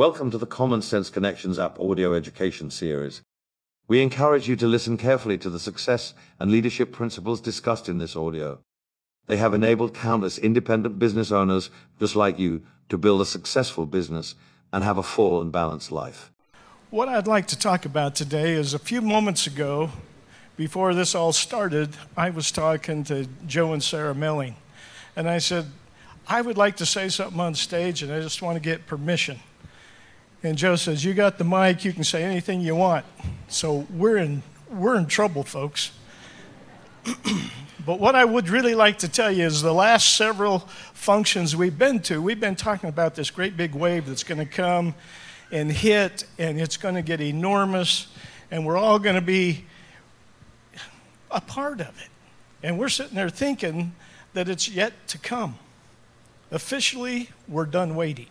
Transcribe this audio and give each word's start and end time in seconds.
Welcome 0.00 0.30
to 0.30 0.38
the 0.38 0.46
Common 0.46 0.80
Sense 0.80 1.10
Connections 1.10 1.58
app 1.58 1.78
audio 1.78 2.14
education 2.14 2.70
series. 2.70 3.20
We 3.86 4.00
encourage 4.00 4.48
you 4.48 4.56
to 4.56 4.66
listen 4.66 4.96
carefully 4.96 5.36
to 5.36 5.50
the 5.50 5.60
success 5.60 6.14
and 6.38 6.50
leadership 6.50 6.90
principles 6.90 7.38
discussed 7.38 7.86
in 7.86 7.98
this 7.98 8.16
audio. 8.16 8.60
They 9.26 9.36
have 9.36 9.52
enabled 9.52 9.92
countless 9.92 10.38
independent 10.38 10.98
business 10.98 11.30
owners 11.30 11.68
just 11.98 12.16
like 12.16 12.38
you 12.38 12.62
to 12.88 12.96
build 12.96 13.20
a 13.20 13.26
successful 13.26 13.84
business 13.84 14.36
and 14.72 14.82
have 14.82 14.96
a 14.96 15.02
full 15.02 15.42
and 15.42 15.52
balanced 15.52 15.92
life. 15.92 16.32
What 16.88 17.10
I'd 17.10 17.26
like 17.26 17.46
to 17.48 17.58
talk 17.58 17.84
about 17.84 18.14
today 18.14 18.52
is 18.52 18.72
a 18.72 18.78
few 18.78 19.02
moments 19.02 19.46
ago, 19.46 19.90
before 20.56 20.94
this 20.94 21.14
all 21.14 21.34
started, 21.34 21.94
I 22.16 22.30
was 22.30 22.50
talking 22.50 23.04
to 23.04 23.28
Joe 23.46 23.74
and 23.74 23.82
Sarah 23.82 24.14
Milling. 24.14 24.54
And 25.14 25.28
I 25.28 25.36
said, 25.36 25.66
I 26.26 26.40
would 26.40 26.56
like 26.56 26.78
to 26.78 26.86
say 26.86 27.10
something 27.10 27.38
on 27.38 27.54
stage, 27.54 28.02
and 28.02 28.10
I 28.10 28.22
just 28.22 28.40
want 28.40 28.56
to 28.56 28.60
get 28.60 28.86
permission. 28.86 29.40
And 30.42 30.56
Joe 30.56 30.76
says, 30.76 31.04
You 31.04 31.12
got 31.14 31.38
the 31.38 31.44
mic, 31.44 31.84
you 31.84 31.92
can 31.92 32.04
say 32.04 32.22
anything 32.22 32.60
you 32.60 32.74
want. 32.74 33.04
So 33.48 33.86
we're 33.90 34.16
in, 34.16 34.42
we're 34.70 34.96
in 34.96 35.06
trouble, 35.06 35.42
folks. 35.42 35.92
but 37.86 38.00
what 38.00 38.14
I 38.14 38.24
would 38.24 38.48
really 38.48 38.74
like 38.74 38.98
to 38.98 39.08
tell 39.08 39.30
you 39.30 39.44
is 39.44 39.60
the 39.60 39.74
last 39.74 40.16
several 40.16 40.60
functions 40.94 41.54
we've 41.54 41.78
been 41.78 42.00
to, 42.00 42.22
we've 42.22 42.40
been 42.40 42.56
talking 42.56 42.88
about 42.88 43.14
this 43.14 43.30
great 43.30 43.56
big 43.56 43.74
wave 43.74 44.06
that's 44.06 44.24
going 44.24 44.38
to 44.38 44.46
come 44.46 44.94
and 45.50 45.70
hit, 45.70 46.24
and 46.38 46.60
it's 46.60 46.76
going 46.76 46.94
to 46.94 47.02
get 47.02 47.20
enormous, 47.20 48.06
and 48.50 48.64
we're 48.64 48.76
all 48.76 48.98
going 48.98 49.16
to 49.16 49.20
be 49.20 49.64
a 51.30 51.40
part 51.40 51.80
of 51.80 51.88
it. 51.88 52.08
And 52.62 52.78
we're 52.78 52.88
sitting 52.88 53.16
there 53.16 53.30
thinking 53.30 53.94
that 54.32 54.48
it's 54.48 54.68
yet 54.68 54.92
to 55.08 55.18
come. 55.18 55.58
Officially, 56.50 57.30
we're 57.48 57.66
done 57.66 57.94
waiting. 57.94 58.26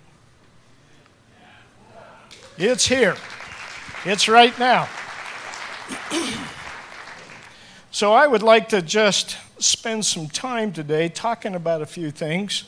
It's 2.61 2.85
here. 2.85 3.15
It's 4.03 4.27
right 4.27 4.59
now. 4.59 4.89
so 7.91 8.11
I 8.11 8.27
would 8.27 8.43
like 8.43 8.67
to 8.69 8.81
just 8.81 9.37
spend 9.59 10.05
some 10.05 10.27
time 10.27 10.73
today 10.73 11.07
talking 11.07 11.55
about 11.55 11.81
a 11.81 11.85
few 11.85 12.11
things. 12.11 12.65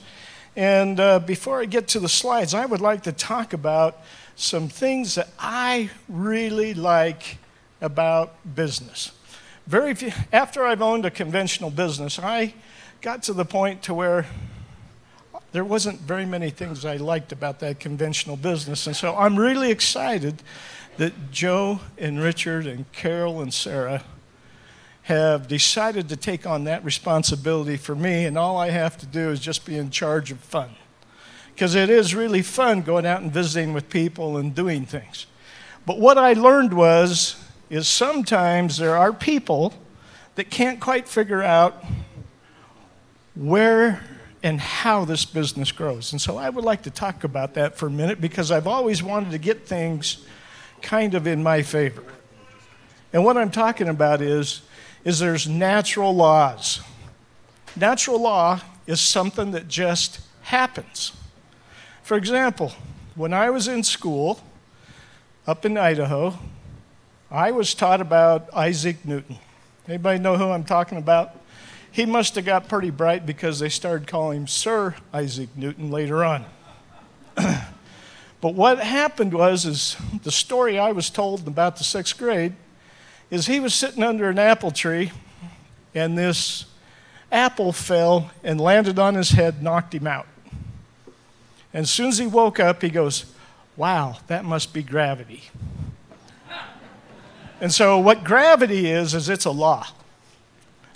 And 0.56 0.98
uh, 0.98 1.20
before 1.20 1.60
I 1.60 1.66
get 1.66 1.90
to 1.90 2.00
the 2.00 2.08
slides, 2.08 2.54
I 2.54 2.66
would 2.66 2.80
like 2.80 3.04
to 3.04 3.12
talk 3.12 3.52
about 3.52 4.00
some 4.38 4.70
things 4.70 5.16
that 5.16 5.28
I 5.38 5.90
really 6.08 6.74
like 6.74 7.38
about 7.82 8.56
business. 8.56 9.12
Very 9.68 9.94
few, 9.94 10.14
after 10.32 10.64
I've 10.64 10.82
owned 10.82 11.06
a 11.06 11.12
conventional 11.12 11.70
business, 11.70 12.18
I 12.18 12.54
got 13.02 13.24
to 13.24 13.34
the 13.34 13.44
point 13.44 13.82
to 13.84 13.94
where 13.94 14.26
there 15.52 15.66
wasn't 15.66 16.00
very 16.00 16.26
many 16.26 16.50
things 16.50 16.86
I 16.86 16.98
liked 16.98 17.32
about 17.32 17.60
that 17.60 17.80
conventional 17.80 18.38
business. 18.38 18.88
And 18.88 18.96
so 18.96 19.16
I'm 19.16 19.38
really 19.38 19.70
excited 19.72 20.42
that 20.98 21.32
Joe 21.32 21.80
and 21.98 22.22
Richard 22.22 22.66
and 22.66 22.90
Carol 22.92 23.42
and 23.42 23.54
Sarah 23.54 24.04
have 25.04 25.48
decided 25.48 26.10
to 26.10 26.16
take 26.16 26.46
on 26.46 26.66
that 26.66 26.84
responsibility 26.86 27.76
for 27.76 27.96
me, 27.96 28.26
and 28.26 28.38
all 28.38 28.58
I 28.58 28.70
have 28.70 28.98
to 29.00 29.06
do 29.06 29.30
is 29.30 29.40
just 29.40 29.66
be 29.66 29.78
in 29.78 29.90
charge 29.90 30.32
of 30.32 30.40
fun. 30.40 30.70
Because 31.54 31.76
it 31.76 31.90
is 31.90 32.16
really 32.16 32.42
fun 32.42 32.82
going 32.82 33.06
out 33.06 33.22
and 33.22 33.32
visiting 33.32 33.74
with 33.74 33.90
people 33.90 34.38
and 34.38 34.54
doing 34.54 34.86
things. 34.86 35.26
But 35.86 36.00
what 36.00 36.18
I 36.18 36.34
learned 36.34 36.74
was, 36.74 37.44
is 37.70 37.88
sometimes 37.88 38.78
there 38.78 38.96
are 38.96 39.12
people 39.12 39.74
that 40.36 40.50
can't 40.50 40.80
quite 40.80 41.08
figure 41.08 41.42
out 41.42 41.84
where 43.36 44.04
and 44.44 44.60
how 44.60 45.06
this 45.06 45.26
business 45.26 45.72
grows. 45.72 46.12
And 46.12 46.22
so 46.22 46.38
I 46.38 46.50
would 46.50 46.66
like 46.66 46.84
to 46.84 46.92
talk 46.92 47.24
about 47.24 47.54
that 47.56 47.78
for 47.78 47.88
a 47.88 47.92
minute 47.92 48.20
because 48.20 48.52
I've 48.52 48.68
always 48.68 49.04
wanted 49.04 49.32
to 49.32 49.38
get 49.38 49.68
things 49.68 50.26
kind 50.82 51.14
of 51.14 51.28
in 51.28 51.44
my 51.44 51.62
favor. 51.62 52.04
And 53.14 53.24
what 53.24 53.38
I'm 53.38 53.52
talking 53.52 53.88
about 53.88 54.22
is 54.22 54.62
is 55.04 55.20
there's 55.20 55.48
natural 55.48 56.16
laws. 56.16 56.82
Natural 57.76 58.22
law 58.22 58.62
is 58.86 59.02
something 59.02 59.52
that 59.52 59.68
just 59.68 60.20
happens. 60.44 61.14
For 62.04 62.18
example, 62.18 62.74
when 63.16 63.34
I 63.34 63.50
was 63.50 63.68
in 63.68 63.84
school 63.84 64.42
up 65.48 65.66
in 65.66 65.78
Idaho, 65.78 66.38
I 67.30 67.52
was 67.52 67.74
taught 67.74 68.02
about 68.02 68.54
Isaac 68.54 69.06
Newton. 69.06 69.38
Anybody 69.88 70.20
know 70.20 70.38
who 70.38 70.50
I'm 70.50 70.64
talking 70.64 70.98
about? 70.98 71.36
He 71.92 72.06
must 72.06 72.36
have 72.36 72.46
got 72.46 72.70
pretty 72.70 72.90
bright 72.90 73.26
because 73.26 73.60
they 73.60 73.70
started 73.70 74.08
calling 74.08 74.42
him 74.42 74.48
Sir 74.48 74.96
Isaac 75.14 75.50
Newton 75.56 75.92
later 75.92 76.24
on. 76.24 76.46
but 77.36 78.54
what 78.56 78.80
happened 78.80 79.34
was, 79.34 79.66
is 79.66 79.98
the 80.24 80.32
story 80.32 80.80
I 80.80 80.94
was 80.94 81.10
told 81.10 81.48
about 81.48 81.76
the 81.76 81.84
sixth 81.84 82.18
grade 82.18 82.56
is 83.30 83.48
he 83.48 83.60
was 83.60 83.74
sitting 83.74 84.04
under 84.04 84.30
an 84.30 84.40
apple 84.40 84.72
tree, 84.72 85.12
and 85.94 86.18
this 86.18 86.66
apple 87.32 87.74
fell 87.74 88.32
and 88.44 88.60
landed 88.60 88.98
on 88.98 89.16
his 89.16 89.32
head, 89.32 89.62
knocked 89.62 89.94
him 89.94 90.08
out. 90.08 90.28
And 91.74 91.84
as 91.84 91.92
soon 91.92 92.08
as 92.08 92.18
he 92.18 92.28
woke 92.28 92.60
up, 92.60 92.82
he 92.82 92.90
goes, 92.90 93.26
Wow, 93.78 94.18
that 94.28 94.44
must 94.44 94.74
be 94.74 94.84
gravity. 94.84 95.44
and 97.62 97.74
so, 97.74 97.98
what 97.98 98.24
gravity 98.24 98.90
is, 98.90 99.14
is 99.14 99.30
it's 99.30 99.46
a 99.46 99.52
law. 99.52 99.88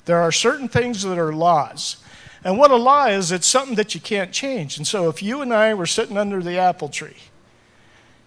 There 0.06 0.20
are 0.20 0.32
certain 0.32 0.68
things 0.68 1.04
that 1.04 1.18
are 1.18 1.34
laws. 1.34 1.98
And 2.44 2.60
what 2.60 2.72
a 2.72 2.76
law 2.76 3.08
is, 3.08 3.32
it's 3.32 3.48
something 3.48 3.76
that 3.76 3.96
you 3.96 4.02
can't 4.02 4.32
change. 4.32 4.78
And 4.78 4.86
so 4.86 5.10
if 5.10 5.24
you 5.24 5.42
and 5.42 5.54
I 5.54 5.74
were 5.74 5.88
sitting 5.88 6.18
under 6.18 6.44
the 6.44 6.58
apple 6.60 6.90
tree, 6.90 7.18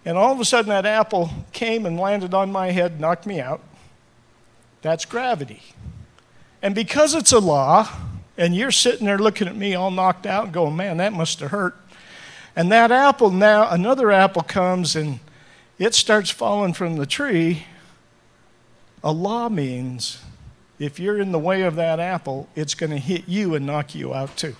and 0.03 0.17
all 0.17 0.33
of 0.33 0.39
a 0.39 0.45
sudden 0.45 0.69
that 0.69 0.85
apple 0.85 1.29
came 1.53 1.85
and 1.85 1.97
landed 1.97 2.33
on 2.33 2.51
my 2.51 2.71
head, 2.71 2.99
knocked 2.99 3.25
me 3.25 3.39
out, 3.39 3.61
that's 4.81 5.05
gravity. 5.05 5.61
And 6.61 6.75
because 6.75 7.15
it's 7.15 7.31
a 7.31 7.39
law, 7.39 7.89
and 8.37 8.55
you're 8.55 8.71
sitting 8.71 9.05
there 9.05 9.17
looking 9.17 9.47
at 9.47 9.55
me 9.55 9.75
all 9.75 9.91
knocked 9.91 10.25
out 10.25 10.45
and 10.45 10.53
going, 10.53 10.75
man, 10.75 10.97
that 10.97 11.13
must 11.13 11.39
have 11.39 11.51
hurt. 11.51 11.75
And 12.55 12.71
that 12.71 12.91
apple 12.91 13.31
now, 13.31 13.69
another 13.69 14.11
apple 14.11 14.41
comes 14.41 14.95
and 14.95 15.19
it 15.77 15.93
starts 15.93 16.29
falling 16.29 16.73
from 16.73 16.97
the 16.97 17.05
tree. 17.05 17.65
A 19.03 19.11
law 19.11 19.47
means 19.49 20.21
if 20.79 20.99
you're 20.99 21.19
in 21.19 21.31
the 21.31 21.39
way 21.39 21.63
of 21.63 21.75
that 21.75 21.99
apple, 21.99 22.47
it's 22.55 22.73
going 22.73 22.91
to 22.91 22.97
hit 22.97 23.27
you 23.27 23.53
and 23.53 23.65
knock 23.65 23.93
you 23.93 24.13
out 24.13 24.35
too. 24.37 24.55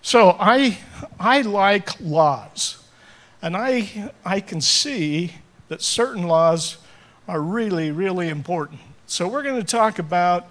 So 0.00 0.36
I, 0.38 0.78
I 1.18 1.42
like 1.42 2.00
laws. 2.00 2.82
And 3.42 3.56
I, 3.56 4.12
I 4.24 4.40
can 4.40 4.60
see 4.60 5.34
that 5.68 5.82
certain 5.82 6.24
laws 6.24 6.78
are 7.26 7.40
really, 7.40 7.90
really 7.90 8.28
important. 8.28 8.80
So 9.06 9.28
we're 9.28 9.42
going 9.42 9.60
to 9.60 9.66
talk 9.66 9.98
about 9.98 10.48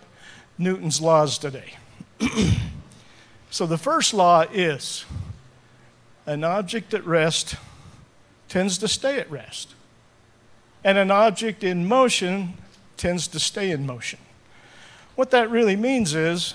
Newton's 0.57 1.01
laws 1.01 1.37
today. 1.37 1.73
so 3.49 3.65
the 3.65 3.77
first 3.77 4.13
law 4.13 4.41
is 4.51 5.05
an 6.25 6.43
object 6.43 6.93
at 6.93 7.05
rest 7.05 7.55
tends 8.49 8.77
to 8.77 8.87
stay 8.87 9.19
at 9.19 9.29
rest, 9.29 9.73
and 10.83 10.97
an 10.97 11.11
object 11.11 11.63
in 11.63 11.85
motion 11.85 12.53
tends 12.95 13.27
to 13.27 13.39
stay 13.39 13.71
in 13.71 13.85
motion. 13.85 14.19
What 15.17 15.31
that 15.31 15.49
really 15.49 15.75
means 15.75 16.13
is, 16.13 16.53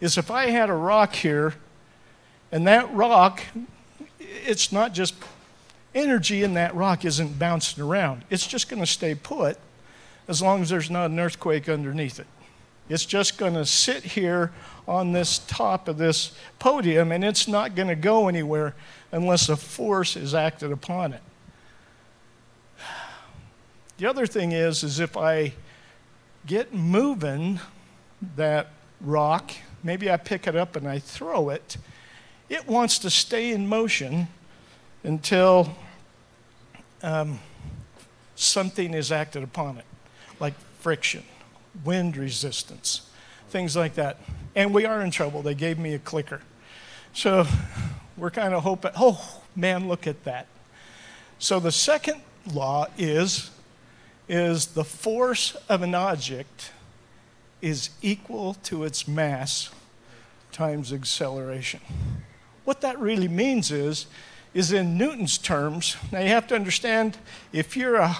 is 0.00 0.18
if 0.18 0.28
I 0.28 0.46
had 0.46 0.68
a 0.68 0.74
rock 0.74 1.14
here, 1.14 1.54
and 2.50 2.66
that 2.66 2.92
rock, 2.92 3.44
it's 4.18 4.72
not 4.72 4.92
just 4.92 5.14
energy 5.94 6.42
in 6.42 6.54
that 6.54 6.74
rock 6.74 7.04
isn't 7.04 7.38
bouncing 7.38 7.84
around. 7.84 8.24
It's 8.28 8.44
just 8.44 8.68
going 8.68 8.82
to 8.82 8.88
stay 8.88 9.14
put 9.14 9.56
as 10.26 10.42
long 10.42 10.62
as 10.62 10.68
there's 10.68 10.90
not 10.90 11.12
an 11.12 11.20
earthquake 11.20 11.68
underneath 11.68 12.18
it. 12.18 12.26
It's 12.88 13.06
just 13.06 13.38
going 13.38 13.54
to 13.54 13.64
sit 13.64 14.02
here 14.02 14.50
on 14.88 15.12
this 15.12 15.38
top 15.46 15.86
of 15.86 15.96
this 15.96 16.36
podium 16.58 17.12
and 17.12 17.24
it's 17.24 17.46
not 17.46 17.76
going 17.76 17.86
to 17.86 17.94
go 17.94 18.26
anywhere 18.26 18.74
unless 19.12 19.48
a 19.48 19.54
force 19.54 20.16
is 20.16 20.34
acted 20.34 20.72
upon 20.72 21.12
it. 21.12 21.22
The 23.98 24.06
other 24.06 24.26
thing 24.26 24.50
is 24.50 24.82
is 24.82 24.98
if 24.98 25.16
I 25.16 25.52
get 26.46 26.74
moving 26.74 27.60
that 28.36 28.68
rock, 29.00 29.52
maybe 29.82 30.10
I 30.10 30.16
pick 30.16 30.46
it 30.46 30.56
up 30.56 30.76
and 30.76 30.88
I 30.88 30.98
throw 30.98 31.50
it, 31.50 31.76
it 32.48 32.66
wants 32.66 32.98
to 33.00 33.10
stay 33.10 33.52
in 33.52 33.66
motion 33.66 34.28
until 35.02 35.74
um, 37.02 37.38
something 38.34 38.94
is 38.94 39.12
acted 39.12 39.42
upon 39.42 39.78
it, 39.78 39.84
like 40.40 40.54
friction, 40.80 41.22
wind 41.84 42.16
resistance, 42.16 43.08
things 43.48 43.76
like 43.76 43.94
that. 43.94 44.18
And 44.54 44.72
we 44.72 44.86
are 44.86 45.02
in 45.02 45.10
trouble. 45.10 45.42
They 45.42 45.54
gave 45.54 45.78
me 45.78 45.94
a 45.94 45.98
clicker. 45.98 46.40
So 47.12 47.46
we're 48.16 48.30
kind 48.30 48.54
of 48.54 48.62
hoping, 48.62 48.92
oh 48.96 49.42
man, 49.56 49.88
look 49.88 50.06
at 50.06 50.24
that. 50.24 50.46
So 51.38 51.60
the 51.60 51.72
second 51.72 52.22
law 52.52 52.86
is 52.96 53.50
is 54.28 54.68
the 54.68 54.84
force 54.84 55.54
of 55.68 55.82
an 55.82 55.94
object 55.94 56.70
is 57.60 57.90
equal 58.02 58.54
to 58.54 58.84
its 58.84 59.06
mass 59.08 59.70
times 60.52 60.92
acceleration. 60.92 61.80
What 62.64 62.80
that 62.82 62.98
really 62.98 63.28
means 63.28 63.70
is 63.70 64.06
is 64.54 64.70
in 64.70 64.96
Newton's 64.96 65.36
terms. 65.36 65.96
Now 66.12 66.20
you 66.20 66.28
have 66.28 66.46
to 66.46 66.54
understand 66.54 67.18
if 67.52 67.76
you're 67.76 67.96
a 67.96 68.18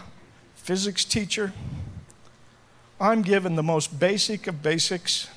physics 0.56 1.04
teacher, 1.04 1.52
I'm 3.00 3.22
given 3.22 3.54
the 3.54 3.62
most 3.62 3.98
basic 4.00 4.46
of 4.46 4.62
basics 4.62 5.28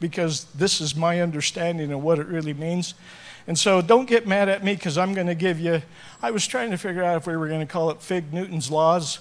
because 0.00 0.44
this 0.46 0.80
is 0.80 0.96
my 0.96 1.20
understanding 1.20 1.92
of 1.92 2.02
what 2.02 2.18
it 2.18 2.26
really 2.26 2.54
means. 2.54 2.94
And 3.46 3.58
so 3.58 3.80
don't 3.80 4.06
get 4.06 4.26
mad 4.26 4.48
at 4.48 4.64
me 4.64 4.74
because 4.74 4.98
I'm 4.98 5.14
going 5.14 5.26
to 5.26 5.34
give 5.34 5.60
you. 5.60 5.82
I 6.22 6.30
was 6.30 6.46
trying 6.46 6.70
to 6.72 6.78
figure 6.78 7.04
out 7.04 7.16
if 7.16 7.26
we 7.26 7.36
were 7.36 7.48
going 7.48 7.60
to 7.60 7.72
call 7.72 7.90
it 7.90 8.02
Fig 8.02 8.32
Newton's 8.32 8.70
laws 8.70 9.20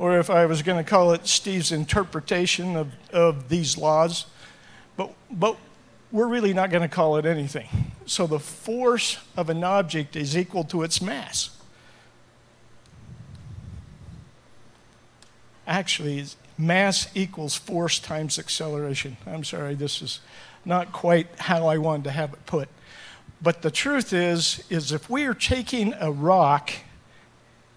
or 0.00 0.18
if 0.18 0.30
I 0.30 0.46
was 0.46 0.62
going 0.62 0.82
to 0.82 0.90
call 0.90 1.12
it 1.12 1.26
Steve's 1.26 1.72
interpretation 1.72 2.74
of, 2.74 2.90
of 3.12 3.50
these 3.50 3.76
laws. 3.76 4.24
But, 4.96 5.12
but 5.30 5.58
we're 6.10 6.26
really 6.26 6.54
not 6.54 6.70
going 6.70 6.80
to 6.80 6.88
call 6.88 7.18
it 7.18 7.26
anything. 7.26 7.68
So 8.06 8.26
the 8.26 8.38
force 8.38 9.18
of 9.36 9.50
an 9.50 9.62
object 9.62 10.16
is 10.16 10.38
equal 10.38 10.64
to 10.64 10.84
its 10.84 11.02
mass. 11.02 11.50
Actually, 15.66 16.24
mass 16.56 17.06
equals 17.14 17.56
force 17.56 17.98
times 17.98 18.38
acceleration. 18.38 19.18
I'm 19.26 19.44
sorry, 19.44 19.74
this 19.74 20.00
is 20.00 20.20
not 20.64 20.92
quite 20.92 21.26
how 21.38 21.66
I 21.66 21.76
wanted 21.76 22.04
to 22.04 22.10
have 22.12 22.32
it 22.32 22.46
put. 22.46 22.70
But 23.42 23.60
the 23.60 23.70
truth 23.70 24.14
is, 24.14 24.64
is 24.70 24.92
if 24.92 25.10
we 25.10 25.26
are 25.26 25.34
taking 25.34 25.92
a 26.00 26.10
rock 26.10 26.72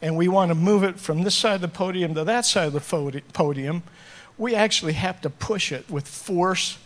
and 0.03 0.17
we 0.17 0.27
want 0.27 0.49
to 0.49 0.55
move 0.55 0.83
it 0.83 0.99
from 0.99 1.23
this 1.23 1.33
side 1.33 1.55
of 1.55 1.61
the 1.61 1.67
podium 1.69 2.13
to 2.13 2.25
that 2.25 2.45
side 2.45 2.67
of 2.67 2.73
the 2.73 3.21
podium, 3.31 3.83
we 4.37 4.53
actually 4.53 4.91
have 4.91 5.21
to 5.21 5.29
push 5.29 5.71
it 5.71 5.89
with 5.89 6.05
force. 6.05 6.77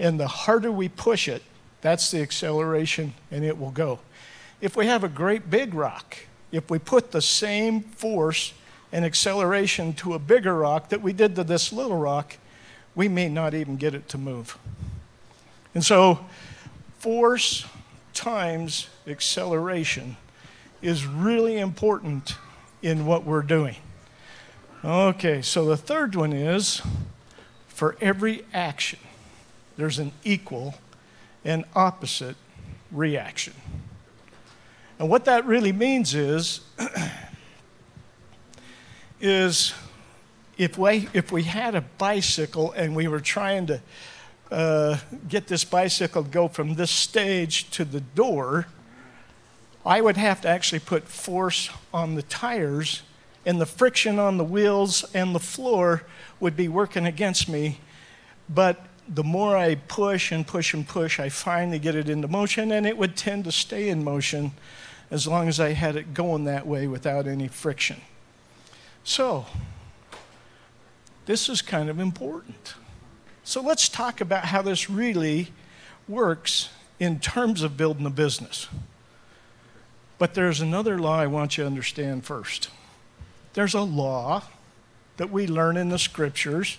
And 0.00 0.18
the 0.18 0.26
harder 0.26 0.72
we 0.72 0.88
push 0.88 1.28
it, 1.28 1.44
that's 1.82 2.10
the 2.10 2.20
acceleration, 2.20 3.14
and 3.30 3.44
it 3.44 3.60
will 3.60 3.70
go. 3.70 4.00
If 4.60 4.76
we 4.76 4.86
have 4.86 5.04
a 5.04 5.08
great 5.08 5.48
big 5.48 5.72
rock, 5.72 6.16
if 6.50 6.68
we 6.68 6.80
put 6.80 7.12
the 7.12 7.22
same 7.22 7.80
force 7.80 8.52
and 8.90 9.04
acceleration 9.04 9.92
to 9.94 10.14
a 10.14 10.18
bigger 10.18 10.56
rock 10.56 10.88
that 10.88 11.00
we 11.00 11.12
did 11.12 11.36
to 11.36 11.44
this 11.44 11.72
little 11.72 11.98
rock, 11.98 12.38
we 12.96 13.06
may 13.06 13.28
not 13.28 13.54
even 13.54 13.76
get 13.76 13.94
it 13.94 14.08
to 14.08 14.18
move. 14.18 14.58
And 15.76 15.84
so, 15.84 16.26
force 16.98 17.66
times 18.14 18.88
acceleration 19.06 20.16
is 20.82 21.06
really 21.06 21.58
important 21.58 22.34
in 22.84 23.06
what 23.06 23.24
we're 23.24 23.42
doing. 23.42 23.76
Okay, 24.84 25.40
so 25.40 25.64
the 25.64 25.76
third 25.76 26.14
one 26.14 26.34
is 26.34 26.82
for 27.66 27.96
every 27.98 28.44
action, 28.52 28.98
there's 29.78 29.98
an 29.98 30.12
equal 30.22 30.74
and 31.46 31.64
opposite 31.74 32.36
reaction. 32.92 33.54
And 34.98 35.08
what 35.08 35.24
that 35.24 35.46
really 35.46 35.72
means 35.72 36.14
is, 36.14 36.60
is 39.20 39.72
if 40.58 40.76
we, 40.76 41.08
if 41.14 41.32
we 41.32 41.44
had 41.44 41.74
a 41.74 41.80
bicycle 41.80 42.72
and 42.72 42.94
we 42.94 43.08
were 43.08 43.20
trying 43.20 43.66
to 43.66 43.80
uh, 44.50 44.98
get 45.26 45.46
this 45.46 45.64
bicycle 45.64 46.22
to 46.22 46.28
go 46.28 46.48
from 46.48 46.74
this 46.74 46.90
stage 46.90 47.70
to 47.70 47.86
the 47.86 48.00
door, 48.00 48.66
I 49.84 50.00
would 50.00 50.16
have 50.16 50.40
to 50.42 50.48
actually 50.48 50.78
put 50.80 51.08
force 51.08 51.70
on 51.92 52.14
the 52.14 52.22
tires, 52.22 53.02
and 53.44 53.60
the 53.60 53.66
friction 53.66 54.18
on 54.18 54.38
the 54.38 54.44
wheels 54.44 55.04
and 55.12 55.34
the 55.34 55.40
floor 55.40 56.04
would 56.40 56.56
be 56.56 56.68
working 56.68 57.06
against 57.06 57.48
me. 57.48 57.80
But 58.48 58.86
the 59.06 59.24
more 59.24 59.56
I 59.56 59.74
push 59.74 60.32
and 60.32 60.46
push 60.46 60.72
and 60.72 60.88
push, 60.88 61.20
I 61.20 61.28
finally 61.28 61.78
get 61.78 61.94
it 61.94 62.08
into 62.08 62.28
motion, 62.28 62.72
and 62.72 62.86
it 62.86 62.96
would 62.96 63.16
tend 63.16 63.44
to 63.44 63.52
stay 63.52 63.88
in 63.90 64.02
motion 64.02 64.52
as 65.10 65.26
long 65.26 65.48
as 65.48 65.60
I 65.60 65.72
had 65.72 65.96
it 65.96 66.14
going 66.14 66.44
that 66.44 66.66
way 66.66 66.86
without 66.86 67.26
any 67.26 67.48
friction. 67.48 68.00
So, 69.04 69.44
this 71.26 71.48
is 71.48 71.62
kind 71.62 71.90
of 71.90 71.98
important. 71.98 72.74
So 73.44 73.60
let's 73.60 73.88
talk 73.88 74.20
about 74.20 74.46
how 74.46 74.62
this 74.62 74.88
really 74.88 75.52
works 76.08 76.70
in 76.98 77.20
terms 77.20 77.62
of 77.62 77.76
building 77.76 78.06
a 78.06 78.10
business. 78.10 78.68
But 80.24 80.32
there's 80.32 80.62
another 80.62 80.98
law 80.98 81.18
I 81.18 81.26
want 81.26 81.58
you 81.58 81.64
to 81.64 81.66
understand 81.66 82.24
first. 82.24 82.70
There's 83.52 83.74
a 83.74 83.82
law 83.82 84.44
that 85.18 85.28
we 85.28 85.46
learn 85.46 85.76
in 85.76 85.90
the 85.90 85.98
scriptures, 85.98 86.78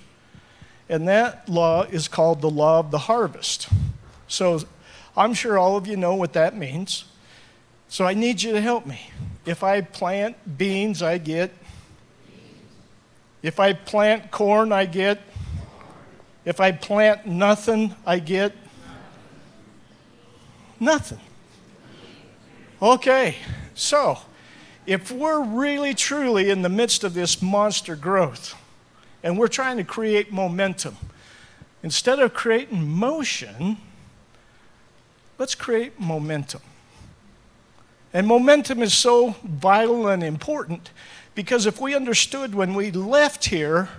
and 0.90 1.08
that 1.08 1.48
law 1.48 1.84
is 1.84 2.08
called 2.08 2.42
the 2.42 2.50
law 2.50 2.80
of 2.80 2.90
the 2.90 2.98
harvest. 2.98 3.70
So 4.28 4.62
I'm 5.16 5.36
sure 5.36 5.60
all 5.60 5.78
of 5.78 5.86
you 5.86 5.96
know 5.96 6.16
what 6.16 6.34
that 6.34 6.58
means. 6.58 7.06
So 7.88 8.04
I 8.04 8.16
need 8.16 8.42
you 8.42 8.52
to 8.54 8.62
help 8.62 8.88
me. 8.88 9.12
If 9.46 9.64
I 9.64 9.82
plant 9.82 10.58
beans, 10.58 11.04
I 11.04 11.20
get. 11.20 11.52
If 13.44 13.60
I 13.60 13.74
plant 13.74 14.32
corn, 14.32 14.72
I 14.72 14.86
get. 14.88 15.22
If 16.46 16.60
I 16.60 16.72
plant 16.72 17.28
nothing, 17.28 17.94
I 18.08 18.18
get 18.18 18.54
nothing. 20.80 21.20
Okay, 22.86 23.38
so 23.74 24.20
if 24.86 25.12
we're 25.12 25.44
really 25.44 25.96
truly 25.96 26.52
in 26.52 26.62
the 26.62 26.70
midst 26.70 27.04
of 27.04 27.16
this 27.16 27.42
monster 27.42 27.96
growth 27.96 28.54
and 29.24 29.40
we're 29.40 29.48
trying 29.48 29.78
to 29.78 29.84
create 29.84 30.32
momentum, 30.32 30.96
instead 31.82 32.20
of 32.20 32.36
creating 32.36 32.88
motion, 32.88 33.78
let's 35.40 35.56
create 35.56 36.00
momentum. 36.00 36.62
And 38.14 38.28
momentum 38.28 38.84
is 38.84 38.94
so 38.94 39.32
vital 39.44 40.08
and 40.08 40.22
important 40.22 40.92
because 41.34 41.66
if 41.66 41.82
we 41.82 41.96
understood 41.96 42.54
when 42.54 42.76
we 42.76 42.92
left 42.92 43.46
here 43.46 43.90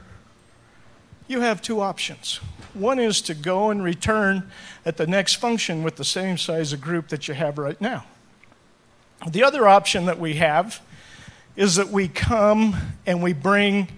you 1.27 1.41
have 1.41 1.61
two 1.61 1.81
options. 1.81 2.37
One 2.73 3.01
is 3.01 3.21
to 3.23 3.35
go 3.35 3.71
and 3.71 3.83
return 3.83 4.49
at 4.85 4.97
the 4.97 5.09
next 5.09 5.35
function 5.35 5.83
with 5.83 5.97
the 5.97 6.05
same 6.05 6.39
size 6.39 6.73
of 6.73 6.81
group 6.81 7.09
that 7.09 7.27
you 7.27 7.35
have 7.35 7.59
right 7.59 7.81
now. 7.81 8.05
The 9.25 9.43
other 9.45 9.67
option 9.67 10.07
that 10.07 10.19
we 10.19 10.35
have 10.35 10.81
is 11.57 11.77
that 11.77 11.89
we 11.89 12.09
come 12.09 12.77
and 13.07 13.23
we 13.23 13.33
bring 13.33 13.89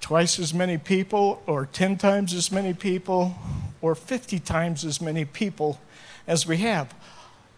twice 0.00 0.38
as 0.38 0.52
many 0.52 0.78
people, 0.78 1.42
or 1.46 1.66
10 1.66 1.96
times 1.96 2.34
as 2.34 2.52
many 2.52 2.74
people, 2.74 3.34
or 3.80 3.94
50 3.94 4.38
times 4.40 4.84
as 4.84 5.00
many 5.00 5.24
people 5.24 5.80
as 6.26 6.46
we 6.46 6.58
have. 6.58 6.92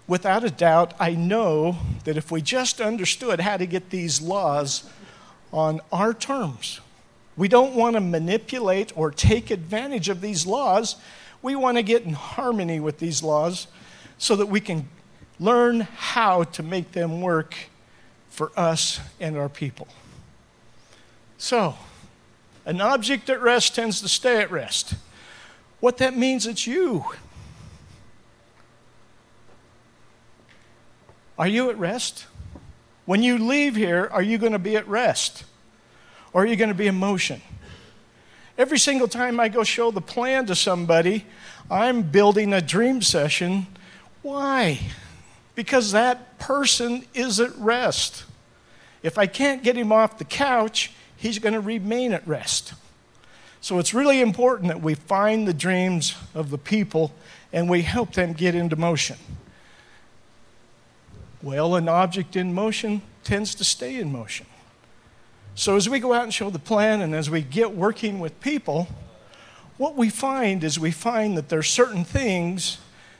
Without 0.07 0.45
a 0.45 0.51
doubt, 0.51 0.95
I 1.01 1.15
know 1.15 1.77
that 2.05 2.17
if 2.17 2.31
we 2.31 2.43
just 2.43 2.81
understood 2.81 3.41
how 3.41 3.57
to 3.57 3.67
get 3.67 3.91
these 3.91 4.21
laws 4.21 4.89
on 5.53 5.81
our 5.91 6.13
terms, 6.13 6.81
we 7.37 7.49
don't 7.49 7.75
want 7.75 7.95
to 7.95 8.01
manipulate 8.01 8.97
or 8.97 9.11
take 9.11 9.51
advantage 9.51 10.09
of 10.09 10.21
these 10.21 10.47
laws. 10.47 10.97
We 11.43 11.57
want 11.57 11.79
to 11.79 11.83
get 11.83 12.03
in 12.03 12.13
harmony 12.13 12.79
with 12.79 12.99
these 12.99 13.23
laws 13.23 13.67
so 14.19 14.37
that 14.37 14.47
we 14.47 14.61
can 14.61 14.89
learn 15.39 15.81
how 15.81 16.45
to 16.45 16.63
make 16.63 16.93
them 16.93 17.21
work 17.21 17.55
for 18.29 18.53
us 18.57 19.01
and 19.21 19.37
our 19.37 19.49
people. 19.49 19.89
So, 21.39 21.75
an 22.67 22.81
object 22.81 23.29
at 23.29 23.41
rest 23.41 23.75
tends 23.75 24.01
to 24.01 24.09
stay 24.09 24.41
at 24.41 24.51
rest. 24.51 24.95
What 25.81 25.99
that 25.99 26.17
means, 26.17 26.47
it's 26.47 26.67
you. 26.67 27.05
Are 31.39 31.49
you 31.49 31.71
at 31.71 31.79
rest? 31.79 32.27
When 33.07 33.23
you 33.23 33.39
leave 33.39 33.77
here, 33.77 34.09
are 34.13 34.23
you 34.23 34.39
going 34.39 34.53
to 34.53 34.59
be 34.59 34.77
at 34.77 34.89
rest? 34.89 35.45
Or 36.33 36.43
are 36.43 36.47
you 36.47 36.57
going 36.57 36.71
to 36.71 36.75
be 36.75 36.87
in 36.87 36.95
motion? 36.95 37.43
Every 38.57 38.79
single 38.79 39.09
time 39.09 39.41
I 39.41 39.49
go 39.49 39.65
show 39.65 39.91
the 39.91 40.01
plan 40.01 40.47
to 40.47 40.55
somebody, 40.55 41.27
I'm 41.71 42.03
building 42.03 42.53
a 42.53 42.61
dream 42.61 43.03
session. 43.03 43.67
Why? 44.23 44.81
Because 45.55 45.93
that 45.93 46.39
person 46.39 47.05
is 47.15 47.41
at 47.41 47.57
rest. 47.57 48.25
If 49.03 49.19
I 49.19 49.27
can't 49.27 49.63
get 49.63 49.77
him 49.77 49.93
off 49.93 50.19
the 50.19 50.25
couch, 50.25 50.93
he's 51.17 51.39
going 51.39 51.55
to 51.55 51.61
remain 51.61 52.13
at 52.13 52.27
rest. 52.27 52.75
So 53.61 53.79
it's 53.79 53.95
really 53.95 54.21
important 54.21 54.69
that 54.69 54.83
we 54.83 54.95
find 54.95 55.49
the 55.49 55.55
dreams 55.55 56.17
of 56.35 56.51
the 56.51 56.59
people 56.59 57.13
and 57.53 57.71
we 57.71 57.83
help 57.83 58.13
them 58.13 58.33
get 58.33 58.55
into 58.55 58.77
motion. 58.77 59.17
Well, 61.43 61.77
an 61.77 61.89
object 61.89 62.37
in 62.37 62.53
motion 62.53 63.03
tends 63.23 63.55
to 63.57 63.65
stay 63.65 63.97
in 63.97 64.11
motion. 64.11 64.47
So, 65.55 65.77
as 65.77 65.89
we 65.89 66.01
go 66.01 66.13
out 66.13 66.25
and 66.25 66.35
show 66.35 66.51
the 66.51 66.59
plan 66.59 67.01
and 67.01 67.15
as 67.15 67.31
we 67.31 67.43
get 67.43 67.75
working 67.75 68.19
with 68.19 68.41
people, 68.41 68.89
what 69.77 69.95
we 69.95 70.11
find 70.11 70.65
is 70.65 70.79
we 70.79 70.91
find 70.91 71.37
that 71.37 71.49
there 71.49 71.59
are 71.59 71.63
certain 71.63 72.05
things 72.05 72.79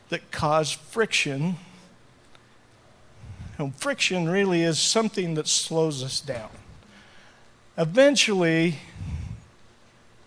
that 0.09 0.31
cause 0.31 0.73
friction. 0.73 1.57
And 3.59 3.75
friction 3.77 4.29
really 4.29 4.63
is 4.63 4.79
something 4.79 5.35
that 5.35 5.47
slows 5.47 6.03
us 6.03 6.21
down. 6.21 6.51
Eventually, 7.79 8.79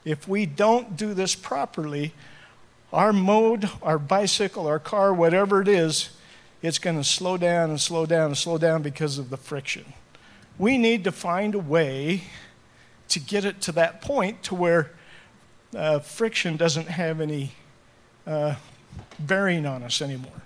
if 0.06 0.28
we 0.28 0.46
don't 0.46 0.96
do 0.96 1.14
this 1.14 1.36
properly, 1.36 2.14
our 2.94 3.12
mode, 3.12 3.70
our 3.82 4.00
bicycle, 4.00 4.68
our 4.68 4.80
car, 4.80 5.14
whatever 5.14 5.62
it 5.62 5.68
is, 5.68 6.10
it's 6.62 6.80
going 6.80 6.98
to 6.98 7.04
slow 7.04 7.38
down 7.38 7.70
and 7.70 7.80
slow 7.80 8.06
down 8.06 8.28
and 8.28 8.38
slow 8.38 8.58
down 8.58 8.82
because 8.82 9.18
of 9.18 9.30
the 9.30 9.38
friction. 9.38 9.86
We 10.58 10.78
need 10.78 11.04
to 11.04 11.12
find 11.12 11.54
a 11.54 11.60
way 11.60 12.24
to 13.10 13.20
get 13.20 13.46
it 13.46 13.62
to 13.62 13.72
that 13.74 14.02
point 14.02 14.44
to 14.44 14.56
where 14.56 14.92
uh, 15.76 16.00
friction 16.00 16.58
doesn't 16.58 16.88
have 16.88 17.22
any 17.22 17.52
uh, 18.26 18.56
bearing 19.20 19.66
on 19.66 19.84
us 19.84 20.02
anymore. 20.02 20.42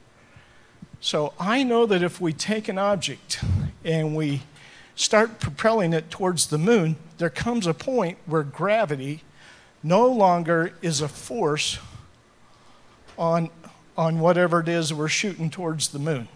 So 1.04 1.34
I 1.40 1.64
know 1.64 1.88
that 1.88 2.04
if 2.04 2.22
we 2.22 2.32
take 2.32 2.68
an 2.68 2.78
object 2.78 3.44
and 3.84 4.16
we 4.16 4.44
start 4.96 5.40
propelling 5.40 5.94
it 5.94 6.12
towards 6.12 6.46
the 6.48 6.60
moon, 6.60 6.96
there 7.18 7.32
comes 7.32 7.66
a 7.66 7.74
point 7.74 8.20
where 8.28 8.44
gravity 8.44 9.24
no 9.82 10.08
longer 10.08 10.74
is 10.84 11.02
a 11.02 11.08
force 11.08 11.80
on, 13.18 13.50
on 13.98 14.20
whatever 14.20 14.60
it 14.60 14.70
is 14.70 14.94
we're 14.94 15.08
shooting 15.08 15.50
towards 15.50 15.88
the 15.88 15.98
moon. 15.98 16.28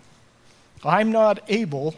I'm 0.84 1.12
not 1.12 1.44
able 1.48 1.94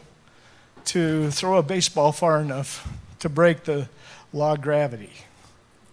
to 0.86 1.32
throw 1.32 1.60
a 1.60 1.64
baseball 1.64 2.12
far 2.12 2.42
enough 2.42 2.86
to 3.20 3.30
break 3.30 3.64
the 3.64 3.88
law 4.34 4.56
of 4.56 4.62
gravity. 4.62 5.14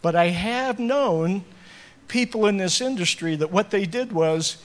But 0.03 0.17
I 0.17 0.27
have 0.27 0.81
known 0.81 1.45
people 2.09 2.47
in 2.47 2.57
this 2.57 2.81
industry 2.81 3.37
that 3.37 3.53
what 3.53 3.71
they 3.71 3.87
did 3.87 4.11
was 4.11 4.57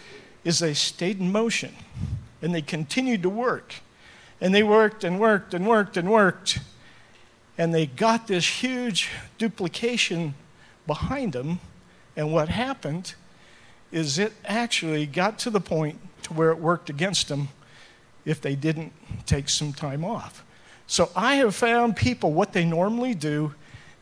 is 0.44 0.58
they 0.58 0.74
stayed 0.74 1.20
in 1.20 1.32
motion 1.32 1.76
and 2.42 2.54
they 2.54 2.62
continued 2.62 3.24
to 3.24 3.30
work. 3.30 3.76
And 4.42 4.54
they 4.54 4.64
worked 4.64 5.04
and 5.04 5.20
worked 5.20 5.54
and 5.54 5.68
worked 5.68 5.98
and 5.98 6.10
worked. 6.10 6.60
And 7.58 7.74
they 7.74 7.88
got 7.88 8.28
this 8.28 8.64
huge 8.64 9.10
duplication 9.38 10.34
behind 10.88 11.34
them. 11.34 11.60
And 12.16 12.32
what 12.32 12.50
happened 12.50 13.16
is 13.92 14.18
it 14.18 14.34
actually 14.46 15.06
got 15.06 15.40
to 15.40 15.50
the 15.50 15.60
point 15.60 16.00
to 16.24 16.34
where 16.34 16.52
it 16.52 16.60
worked 16.60 16.90
against 16.90 17.28
them 17.28 17.50
if 18.26 18.42
they 18.42 18.56
didn't 18.56 18.94
take 19.26 19.50
some 19.50 19.74
time 19.74 20.06
off. 20.06 20.46
So 20.88 21.12
I 21.16 21.36
have 21.36 21.56
found 21.56 21.96
people 21.96 22.34
what 22.34 22.54
they 22.54 22.66
normally 22.66 23.14
do 23.14 23.54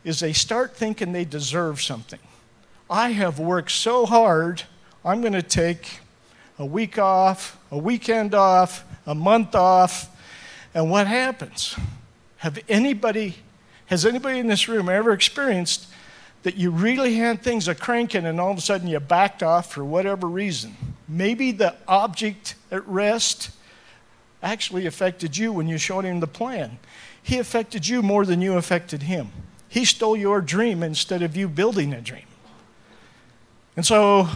is 0.04 0.20
they 0.20 0.32
start 0.32 0.76
thinking 0.76 1.12
they 1.12 1.24
deserve 1.24 1.82
something. 1.82 2.20
I 2.88 3.10
have 3.10 3.38
worked 3.38 3.70
so 3.70 4.06
hard, 4.06 4.62
I'm 5.04 5.20
going 5.20 5.34
to 5.34 5.42
take 5.42 6.00
a 6.58 6.64
week 6.64 6.98
off, 6.98 7.57
a 7.70 7.78
weekend 7.78 8.34
off, 8.34 8.84
a 9.06 9.14
month 9.14 9.54
off. 9.54 10.14
And 10.74 10.90
what 10.90 11.06
happens? 11.06 11.76
Have 12.38 12.58
anybody, 12.68 13.36
has 13.86 14.06
anybody 14.06 14.38
in 14.38 14.46
this 14.46 14.68
room 14.68 14.88
ever 14.88 15.12
experienced 15.12 15.86
that 16.44 16.56
you 16.56 16.70
really 16.70 17.14
had 17.14 17.42
things 17.42 17.68
a 17.68 17.74
cranking 17.74 18.24
and 18.24 18.40
all 18.40 18.52
of 18.52 18.58
a 18.58 18.60
sudden 18.60 18.86
you 18.86 19.00
backed 19.00 19.42
off 19.42 19.72
for 19.72 19.84
whatever 19.84 20.26
reason? 20.26 20.76
Maybe 21.08 21.52
the 21.52 21.74
object 21.86 22.54
at 22.70 22.86
rest 22.86 23.50
actually 24.42 24.86
affected 24.86 25.36
you 25.36 25.52
when 25.52 25.66
you 25.68 25.78
showed 25.78 26.04
him 26.04 26.20
the 26.20 26.26
plan. 26.26 26.78
He 27.22 27.38
affected 27.38 27.88
you 27.88 28.02
more 28.02 28.24
than 28.24 28.40
you 28.40 28.54
affected 28.54 29.02
him. 29.02 29.30
He 29.68 29.84
stole 29.84 30.16
your 30.16 30.40
dream 30.40 30.82
instead 30.82 31.22
of 31.22 31.36
you 31.36 31.48
building 31.48 31.92
a 31.92 32.00
dream. 32.00 32.22
And 33.76 33.84
so 33.84 34.28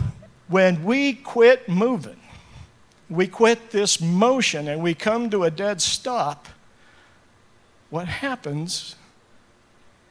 when 0.48 0.84
we 0.84 1.14
quit 1.14 1.68
moving, 1.68 2.16
we 3.12 3.26
quit 3.26 3.71
this 3.71 4.00
motion 4.00 4.69
and 4.69 4.83
we 4.83 4.95
come 4.95 5.28
to 5.31 5.45
a 5.45 5.50
dead 5.50 5.81
stop, 5.81 6.49
what 7.90 8.09
happens 8.09 8.97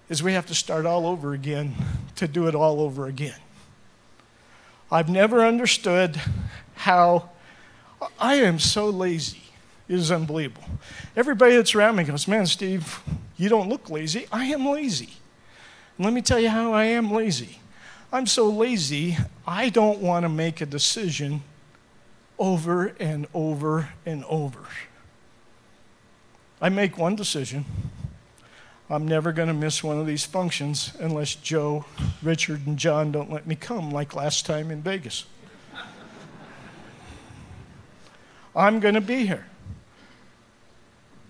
is 0.07 0.21
we 0.21 0.33
have 0.33 0.45
to 0.45 0.55
start 0.55 0.85
all 0.85 1.07
over 1.07 1.33
again 1.33 1.73
to 2.15 2.27
do 2.27 2.47
it 2.47 2.53
all 2.53 2.79
over 2.79 3.07
again. 3.07 3.39
I've 4.91 5.09
never 5.09 5.43
understood 5.43 6.19
how 6.75 7.29
I 8.19 8.35
am 8.35 8.59
so 8.59 8.89
lazy. 8.89 9.41
It 9.87 9.95
is 9.95 10.11
unbelievable. 10.11 10.63
Everybody 11.15 11.55
that's 11.55 11.73
around 11.73 11.95
me 11.95 12.03
goes, 12.03 12.27
Man, 12.27 12.45
Steve, 12.45 13.01
you 13.37 13.49
don't 13.49 13.67
look 13.67 13.89
lazy. 13.89 14.27
I 14.31 14.45
am 14.45 14.65
lazy. 14.65 15.09
Let 15.97 16.13
me 16.13 16.21
tell 16.21 16.39
you 16.39 16.49
how 16.49 16.73
I 16.73 16.85
am 16.85 17.11
lazy. 17.11 17.59
I'm 18.13 18.25
so 18.27 18.49
lazy, 18.49 19.17
I 19.47 19.69
don't 19.69 19.99
want 19.99 20.23
to 20.23 20.29
make 20.29 20.61
a 20.61 20.65
decision 20.65 21.41
over 22.41 22.87
and 22.99 23.27
over 23.35 23.89
and 24.03 24.25
over. 24.25 24.65
I 26.59 26.69
make 26.69 26.97
one 26.97 27.15
decision. 27.15 27.65
I'm 28.89 29.07
never 29.07 29.31
going 29.31 29.47
to 29.47 29.53
miss 29.53 29.83
one 29.83 29.99
of 29.99 30.07
these 30.07 30.25
functions 30.25 30.91
unless 30.99 31.35
Joe, 31.35 31.85
Richard, 32.23 32.65
and 32.65 32.77
John 32.77 33.11
don't 33.11 33.31
let 33.31 33.45
me 33.45 33.53
come 33.55 33.91
like 33.91 34.15
last 34.15 34.47
time 34.47 34.71
in 34.71 34.81
Vegas. 34.81 35.25
I'm 38.55 38.79
going 38.79 38.95
to 38.95 39.01
be 39.01 39.27
here. 39.27 39.45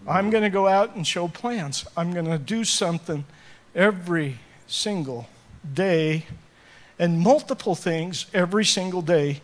I'm 0.08 0.30
going 0.30 0.44
to 0.44 0.50
go 0.50 0.66
out 0.66 0.96
and 0.96 1.06
show 1.06 1.28
plans. 1.28 1.86
I'm 1.98 2.14
going 2.14 2.26
to 2.26 2.40
do 2.40 2.64
something 2.64 3.26
every 3.76 4.40
single 4.66 5.28
day 5.74 6.26
and 6.98 7.20
multiple 7.20 7.76
things 7.76 8.28
every 8.34 8.64
single 8.64 9.02
day 9.02 9.42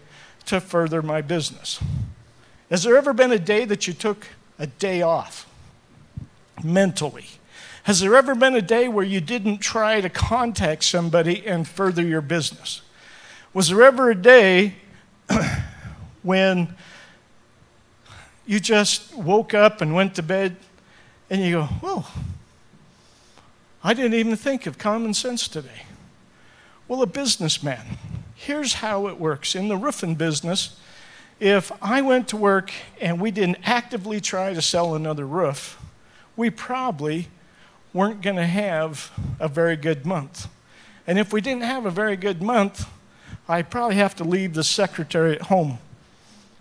to 0.47 0.59
further 0.59 1.01
my 1.01 1.21
business. 1.21 1.79
Has 2.69 2.83
there 2.83 2.97
ever 2.97 3.13
been 3.13 3.31
a 3.31 3.39
day 3.39 3.65
that 3.65 3.87
you 3.87 3.93
took 3.93 4.27
a 4.59 4.67
day 4.67 5.01
off 5.01 5.49
mentally? 6.63 7.25
Has 7.83 8.01
there 8.01 8.15
ever 8.15 8.35
been 8.35 8.55
a 8.55 8.61
day 8.61 8.89
where 8.89 9.05
you 9.05 9.21
didn't 9.21 9.59
try 9.59 10.01
to 10.01 10.09
contact 10.09 10.83
somebody 10.83 11.47
and 11.47 11.65
further 11.65 12.01
your 12.01 12.21
business? 12.21 12.81
Was 13.53 13.69
there 13.69 13.81
ever 13.83 14.09
a 14.09 14.15
day 14.15 14.75
when 16.23 16.75
you 18.45 18.59
just 18.59 19.15
woke 19.15 19.53
up 19.53 19.81
and 19.81 19.95
went 19.95 20.15
to 20.15 20.23
bed 20.23 20.57
and 21.29 21.41
you 21.41 21.51
go, 21.51 21.69
oh, 21.83 22.13
I 23.83 23.93
didn't 23.93 24.15
even 24.15 24.35
think 24.35 24.65
of 24.65 24.77
common 24.77 25.13
sense 25.13 25.47
today? 25.47 25.83
Well, 26.87 27.01
a 27.01 27.05
businessman, 27.07 27.85
here's 28.37 28.75
how 28.75 29.07
it 29.07 29.19
works. 29.19 29.55
In 29.55 29.67
the 29.67 29.75
roofing 29.75 30.13
business, 30.15 30.79
if 31.39 31.71
I 31.81 32.01
went 32.01 32.27
to 32.29 32.37
work 32.37 32.71
and 33.01 33.19
we 33.19 33.31
didn't 33.31 33.57
actively 33.63 34.21
try 34.21 34.53
to 34.53 34.61
sell 34.61 34.93
another 34.93 35.25
roof, 35.25 35.81
we 36.35 36.51
probably 36.51 37.27
weren't 37.93 38.21
going 38.21 38.35
to 38.35 38.45
have 38.45 39.11
a 39.39 39.47
very 39.47 39.75
good 39.75 40.05
month. 40.05 40.47
And 41.07 41.17
if 41.17 41.33
we 41.33 41.41
didn't 41.41 41.63
have 41.63 41.85
a 41.85 41.91
very 41.91 42.15
good 42.15 42.41
month, 42.41 42.87
I'd 43.49 43.71
probably 43.71 43.95
have 43.95 44.15
to 44.17 44.23
leave 44.23 44.53
the 44.53 44.63
secretary 44.63 45.33
at 45.35 45.43
home, 45.43 45.79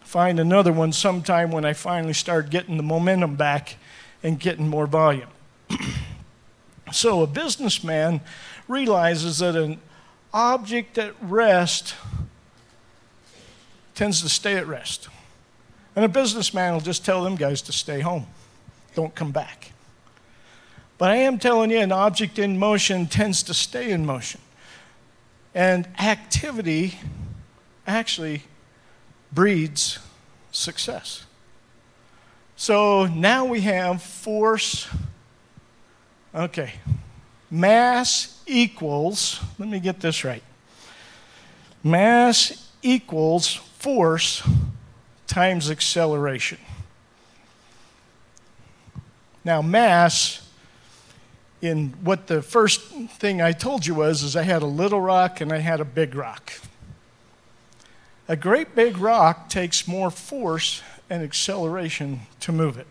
find 0.00 0.40
another 0.40 0.72
one 0.72 0.92
sometime 0.92 1.50
when 1.50 1.66
I 1.66 1.74
finally 1.74 2.14
start 2.14 2.48
getting 2.48 2.78
the 2.78 2.82
momentum 2.82 3.36
back 3.36 3.76
and 4.22 4.40
getting 4.40 4.66
more 4.66 4.86
volume. 4.86 5.28
so 6.92 7.22
a 7.22 7.26
businessman 7.26 8.22
realizes 8.66 9.38
that 9.38 9.56
an 9.56 9.78
object 10.32 10.98
at 10.98 11.14
rest 11.22 11.94
tends 13.94 14.22
to 14.22 14.28
stay 14.28 14.56
at 14.56 14.66
rest. 14.66 15.08
And 15.94 16.04
a 16.04 16.08
businessman 16.08 16.74
will 16.74 16.80
just 16.80 17.04
tell 17.04 17.24
them 17.24 17.36
guys 17.36 17.62
to 17.62 17.72
stay 17.72 18.00
home, 18.00 18.26
don't 18.94 19.14
come 19.14 19.32
back. 19.32 19.72
But 20.98 21.10
I 21.10 21.16
am 21.16 21.38
telling 21.38 21.70
you, 21.70 21.78
an 21.78 21.92
object 21.92 22.38
in 22.38 22.58
motion 22.58 23.06
tends 23.06 23.42
to 23.44 23.54
stay 23.54 23.90
in 23.90 24.06
motion. 24.06 24.40
And 25.54 25.88
activity 25.98 26.98
actually 27.86 28.42
breeds 29.32 29.98
success. 30.52 31.24
So 32.56 33.06
now 33.06 33.44
we 33.44 33.60
have 33.62 34.02
force. 34.02 34.88
Okay, 36.34 36.72
mass 37.50 38.35
equals, 38.46 39.40
let 39.58 39.68
me 39.68 39.80
get 39.80 40.00
this 40.00 40.24
right. 40.24 40.42
Mass 41.82 42.70
equals 42.82 43.54
force 43.54 44.42
times 45.26 45.70
acceleration. 45.70 46.58
Now, 49.44 49.62
mass, 49.62 50.48
in 51.62 51.90
what 52.02 52.26
the 52.26 52.42
first 52.42 52.80
thing 52.80 53.40
I 53.40 53.52
told 53.52 53.86
you 53.86 53.94
was, 53.94 54.22
is 54.22 54.34
I 54.34 54.42
had 54.42 54.62
a 54.62 54.66
little 54.66 55.00
rock 55.00 55.40
and 55.40 55.52
I 55.52 55.58
had 55.58 55.80
a 55.80 55.84
big 55.84 56.14
rock. 56.14 56.52
A 58.28 58.36
great 58.36 58.74
big 58.74 58.98
rock 58.98 59.48
takes 59.48 59.86
more 59.86 60.10
force 60.10 60.82
and 61.08 61.22
acceleration 61.22 62.22
to 62.40 62.50
move 62.50 62.76
it. 62.76 62.88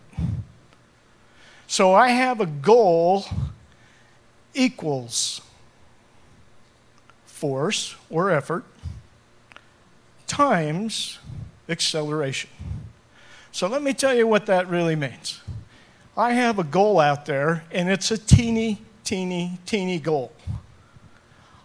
So 1.66 1.92
I 1.94 2.08
have 2.08 2.40
a 2.40 2.46
goal 2.46 3.26
equals 4.54 5.42
force 7.36 7.94
or 8.08 8.30
effort 8.30 8.64
times 10.26 11.18
acceleration. 11.68 12.48
So 13.52 13.68
let 13.68 13.82
me 13.82 13.92
tell 13.92 14.14
you 14.14 14.26
what 14.26 14.46
that 14.46 14.68
really 14.68 14.96
means. 14.96 15.40
I 16.16 16.32
have 16.32 16.58
a 16.58 16.64
goal 16.64 16.98
out 16.98 17.26
there, 17.26 17.64
and 17.70 17.90
it's 17.90 18.10
a 18.10 18.16
teeny, 18.16 18.80
teeny, 19.04 19.58
teeny 19.66 19.98
goal. 19.98 20.32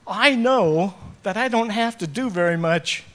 I 0.06 0.36
know 0.36 0.94
that 1.24 1.38
I 1.38 1.48
don't 1.48 1.70
have 1.70 1.98
to 2.00 2.08
do 2.08 2.30
very 2.30 2.58
much 2.58 3.06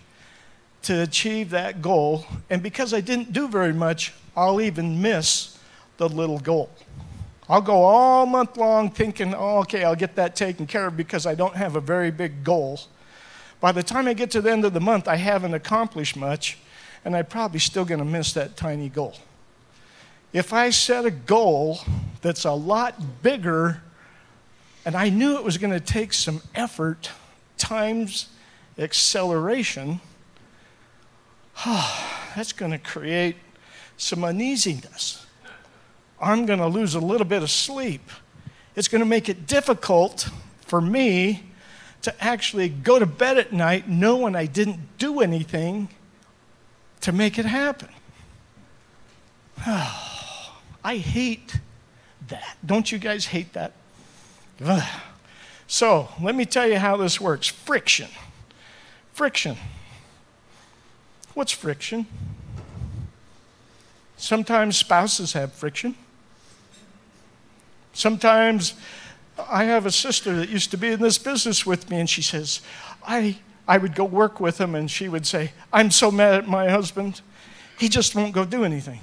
to 0.83 1.03
achieve 1.03 1.51
that 1.51 1.83
goal. 1.83 2.25
And 2.49 2.63
because 2.63 2.95
I 2.95 3.03
didn't 3.03 3.35
do 3.35 3.49
very 3.49 3.75
much, 3.75 4.15
I'll 4.35 4.63
even 4.63 5.03
miss 5.03 5.59
the 5.99 6.09
little 6.09 6.39
goal. 6.39 6.71
I'll 7.49 7.61
go 7.61 7.85
all 7.85 8.26
month 8.26 8.57
long 8.57 8.91
thinking, 8.91 9.33
oh, 9.35 9.59
okay, 9.59 9.85
I'll 9.85 9.95
get 9.95 10.17
that 10.17 10.35
taken 10.35 10.67
care 10.67 10.87
of 10.87 10.97
because 10.97 11.26
I 11.26 11.35
don't 11.37 11.55
have 11.55 11.76
a 11.76 11.81
very 11.81 12.11
big 12.11 12.43
goal. 12.43 12.81
By 13.61 13.73
the 13.73 13.83
time 13.83 14.09
I 14.09 14.15
get 14.15 14.31
to 14.33 14.41
the 14.41 14.50
end 14.50 14.65
of 14.65 14.75
the 14.75 14.81
month, 14.81 15.07
I 15.07 15.17
haven't 15.17 15.55
accomplished 15.55 16.17
much, 16.17 16.59
and 17.05 17.17
I'm 17.17 17.26
probably 17.26 17.61
still 17.61 17.85
going 17.85 18.00
to 18.00 18.05
miss 18.05 18.33
that 18.33 18.57
tiny 18.57 18.88
goal. 18.88 19.15
If 20.33 20.53
I 20.53 20.71
set 20.71 21.05
a 21.05 21.11
goal 21.11 21.79
that's 22.21 22.45
a 22.45 22.53
lot 22.53 23.23
bigger, 23.23 23.81
and 24.85 24.97
I 24.97 25.09
knew 25.09 25.37
it 25.37 25.45
was 25.45 25.57
going 25.57 25.73
to 25.73 25.81
take 25.81 26.12
some 26.12 26.43
effort 26.55 27.11
times 27.59 28.29
acceleration, 28.76 30.00
that's 31.65 32.53
going 32.53 32.73
to 32.73 32.79
create 32.79 33.37
some 33.97 34.25
uneasiness. 34.25 35.25
I'm 36.20 36.46
going 36.46 36.58
to 36.58 36.66
lose 36.66 36.94
a 36.94 37.00
little 37.00 37.26
bit 37.26 37.42
of 37.42 37.50
sleep. 37.50 38.11
It's 38.75 38.88
going 38.88 39.00
to 39.00 39.06
make 39.06 39.28
it 39.28 39.46
difficult 39.46 40.28
for 40.62 40.80
me 40.80 41.42
to 42.02 42.25
actually 42.25 42.68
go 42.68 42.99
to 42.99 43.06
bed 43.06 43.38
at 43.38 43.52
night 43.52 43.88
knowing 43.88 44.37
I 44.37 44.46
didn't 44.46 44.99
do 44.99 45.20
anything 45.20 45.88
to 47.00 47.12
make 47.12 47.38
it 47.38 47.46
happen. 47.46 47.88
I 49.66 50.96
hate 50.99 51.58
that. 52.28 52.56
Don't 52.64 52.90
you 52.90 52.99
guys 52.99 53.26
hate 53.26 53.52
that? 53.54 53.73
So, 55.66 56.08
let 56.23 56.35
me 56.35 56.44
tell 56.44 56.66
you 56.66 56.78
how 56.78 56.96
this 56.96 57.20
works 57.20 57.49
friction. 57.49 58.08
Friction. 59.12 59.56
What's 61.35 61.52
friction? 61.52 62.06
Sometimes 64.16 64.76
spouses 64.76 65.32
have 65.35 65.52
friction. 65.52 65.94
Sometimes 68.07 68.75
I 69.51 69.65
have 69.65 69.85
a 69.85 69.91
sister 69.91 70.33
that 70.37 70.49
used 70.49 70.71
to 70.71 70.77
be 70.77 70.93
in 70.93 71.01
this 71.01 71.19
business 71.19 71.67
with 71.67 71.91
me, 71.91 71.99
and 71.99 72.09
she 72.09 72.23
says, 72.23 72.61
I, 73.05 73.39
I 73.67 73.79
would 73.79 73.97
go 73.97 74.05
work 74.05 74.39
with 74.39 74.61
him, 74.61 74.77
and 74.77 74.89
she 74.89 75.09
would 75.09 75.27
say, 75.27 75.51
I'm 75.73 75.91
so 75.91 76.13
mad 76.13 76.35
at 76.35 76.47
my 76.47 76.69
husband. 76.69 77.21
He 77.81 77.89
just 77.89 78.15
won't 78.15 78.33
go 78.33 78.45
do 78.45 78.63
anything. 78.63 79.01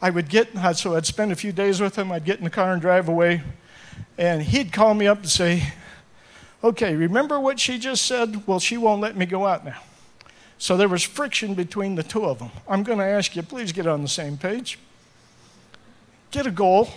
I 0.00 0.10
would 0.10 0.28
get, 0.28 0.56
so 0.76 0.94
I'd 0.94 1.06
spend 1.06 1.32
a 1.32 1.34
few 1.34 1.50
days 1.50 1.80
with 1.80 1.98
him, 1.98 2.12
I'd 2.12 2.24
get 2.24 2.38
in 2.38 2.44
the 2.44 2.50
car 2.50 2.72
and 2.72 2.80
drive 2.80 3.08
away, 3.08 3.42
and 4.16 4.42
he'd 4.42 4.72
call 4.72 4.94
me 4.94 5.08
up 5.08 5.18
and 5.18 5.28
say, 5.28 5.72
Okay, 6.62 6.94
remember 6.94 7.40
what 7.40 7.58
she 7.58 7.80
just 7.80 8.06
said? 8.06 8.46
Well, 8.46 8.60
she 8.60 8.76
won't 8.76 9.00
let 9.00 9.16
me 9.16 9.26
go 9.26 9.44
out 9.44 9.64
now. 9.64 9.82
So 10.56 10.76
there 10.76 10.88
was 10.88 11.02
friction 11.02 11.54
between 11.54 11.96
the 11.96 12.04
two 12.04 12.26
of 12.26 12.38
them. 12.38 12.52
I'm 12.68 12.84
going 12.84 13.00
to 13.00 13.04
ask 13.04 13.34
you, 13.34 13.42
please 13.42 13.72
get 13.72 13.88
on 13.88 14.02
the 14.02 14.08
same 14.08 14.36
page. 14.36 14.78
Get 16.30 16.46
a 16.46 16.52
goal 16.52 16.88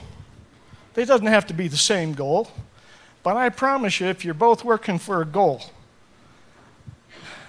it 0.97 1.05
doesn't 1.05 1.27
have 1.27 1.47
to 1.47 1.53
be 1.53 1.67
the 1.67 1.77
same 1.77 2.13
goal, 2.13 2.49
but 3.23 3.35
I 3.37 3.49
promise 3.49 3.99
you, 3.99 4.07
if 4.07 4.23
you're 4.23 4.33
both 4.33 4.63
working 4.63 4.99
for 4.99 5.21
a 5.21 5.25
goal, 5.25 5.63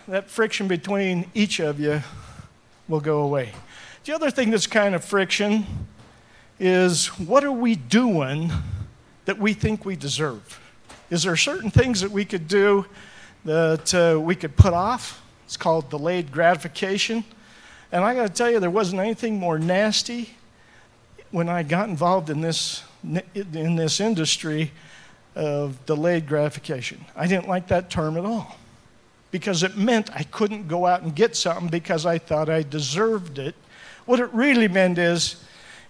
that 0.09 0.31
friction 0.31 0.69
between 0.69 1.31
each 1.35 1.61
of 1.61 1.79
you 1.81 2.03
will 2.89 3.01
go 3.01 3.21
away. 3.21 3.53
The 4.05 4.15
other 4.15 4.31
thing 4.31 4.51
that's 4.51 4.67
kind 4.67 4.95
of 4.95 5.05
friction 5.05 5.67
is 6.59 7.09
what 7.19 7.45
are 7.45 7.53
we 7.53 7.75
doing 7.75 8.53
that 9.25 9.39
we 9.39 9.53
think 9.53 9.85
we 9.85 9.97
deserve? 9.97 10.61
Is 11.11 11.25
there 11.25 11.37
certain 11.37 11.71
things 11.71 12.01
that 12.01 12.11
we 12.11 12.25
could 12.25 12.49
do 12.49 12.87
that 13.45 13.95
uh, 13.95 14.21
we 14.21 14.35
could 14.35 14.57
put 14.57 14.73
off? 14.73 15.23
It's 15.45 15.57
called 15.57 15.91
delayed 15.91 16.33
gratification. 16.33 17.25
And 17.93 18.05
I 18.05 18.15
got 18.15 18.29
to 18.29 18.33
tell 18.33 18.51
you, 18.51 18.61
there 18.61 18.71
wasn't 18.71 19.01
anything 19.01 19.39
more 19.39 19.59
nasty 19.59 20.31
when 21.31 21.49
I 21.49 21.63
got 21.63 21.89
involved 21.89 22.31
in 22.31 22.41
this 22.41 22.83
in 23.35 23.77
this 23.77 24.01
industry 24.01 24.73
of 25.35 25.85
delayed 25.87 26.27
gratification. 26.27 27.05
I 27.15 27.27
didn't 27.27 27.49
like 27.49 27.69
that 27.69 27.91
term 27.91 28.17
at 28.17 28.25
all 28.25 28.57
because 29.31 29.63
it 29.63 29.77
meant 29.77 30.11
I 30.15 30.23
couldn't 30.23 30.67
go 30.67 30.87
out 30.87 31.03
and 31.03 31.15
get 31.15 31.37
something 31.37 31.69
because 31.69 32.07
I 32.07 32.19
thought 32.19 32.49
I 32.49 32.63
deserved 32.63 33.39
it. 33.39 33.55
What 34.07 34.19
it 34.21 34.33
really 34.33 34.69
meant 34.69 34.99
is, 34.99 35.37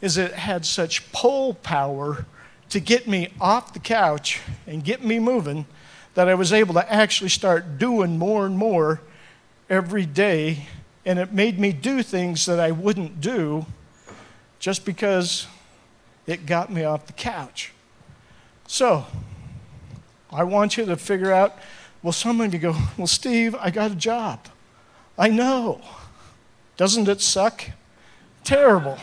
is 0.00 0.16
it 0.18 0.32
had 0.32 0.66
such 0.66 1.10
pull 1.12 1.54
power 1.54 2.26
to 2.70 2.80
get 2.80 3.06
me 3.06 3.28
off 3.40 3.72
the 3.72 3.78
couch 3.78 4.40
and 4.66 4.82
get 4.82 5.04
me 5.04 5.18
moving 5.18 5.66
that 6.14 6.28
I 6.28 6.34
was 6.34 6.52
able 6.52 6.74
to 6.74 6.92
actually 6.92 7.30
start 7.30 7.78
doing 7.78 8.18
more 8.18 8.46
and 8.46 8.58
more 8.58 9.00
every 9.70 10.06
day. 10.06 10.66
And 11.04 11.18
it 11.18 11.32
made 11.32 11.58
me 11.60 11.72
do 11.72 12.02
things 12.02 12.46
that 12.46 12.58
I 12.58 12.72
wouldn't 12.72 13.20
do 13.20 13.66
just 14.58 14.84
because 14.84 15.46
it 16.26 16.46
got 16.46 16.72
me 16.72 16.84
off 16.84 17.06
the 17.06 17.12
couch. 17.12 17.72
So, 18.66 19.06
I 20.30 20.44
want 20.44 20.76
you 20.76 20.84
to 20.86 20.96
figure 20.96 21.32
out 21.32 21.56
well, 22.06 22.12
some 22.12 22.40
of 22.40 22.52
you 22.52 22.60
go, 22.60 22.76
well, 22.96 23.08
Steve, 23.08 23.56
I 23.56 23.70
got 23.70 23.90
a 23.90 23.96
job. 23.96 24.46
I 25.18 25.26
know. 25.28 25.80
Doesn't 26.76 27.08
it 27.08 27.20
suck? 27.20 27.64
Terrible. 28.44 28.96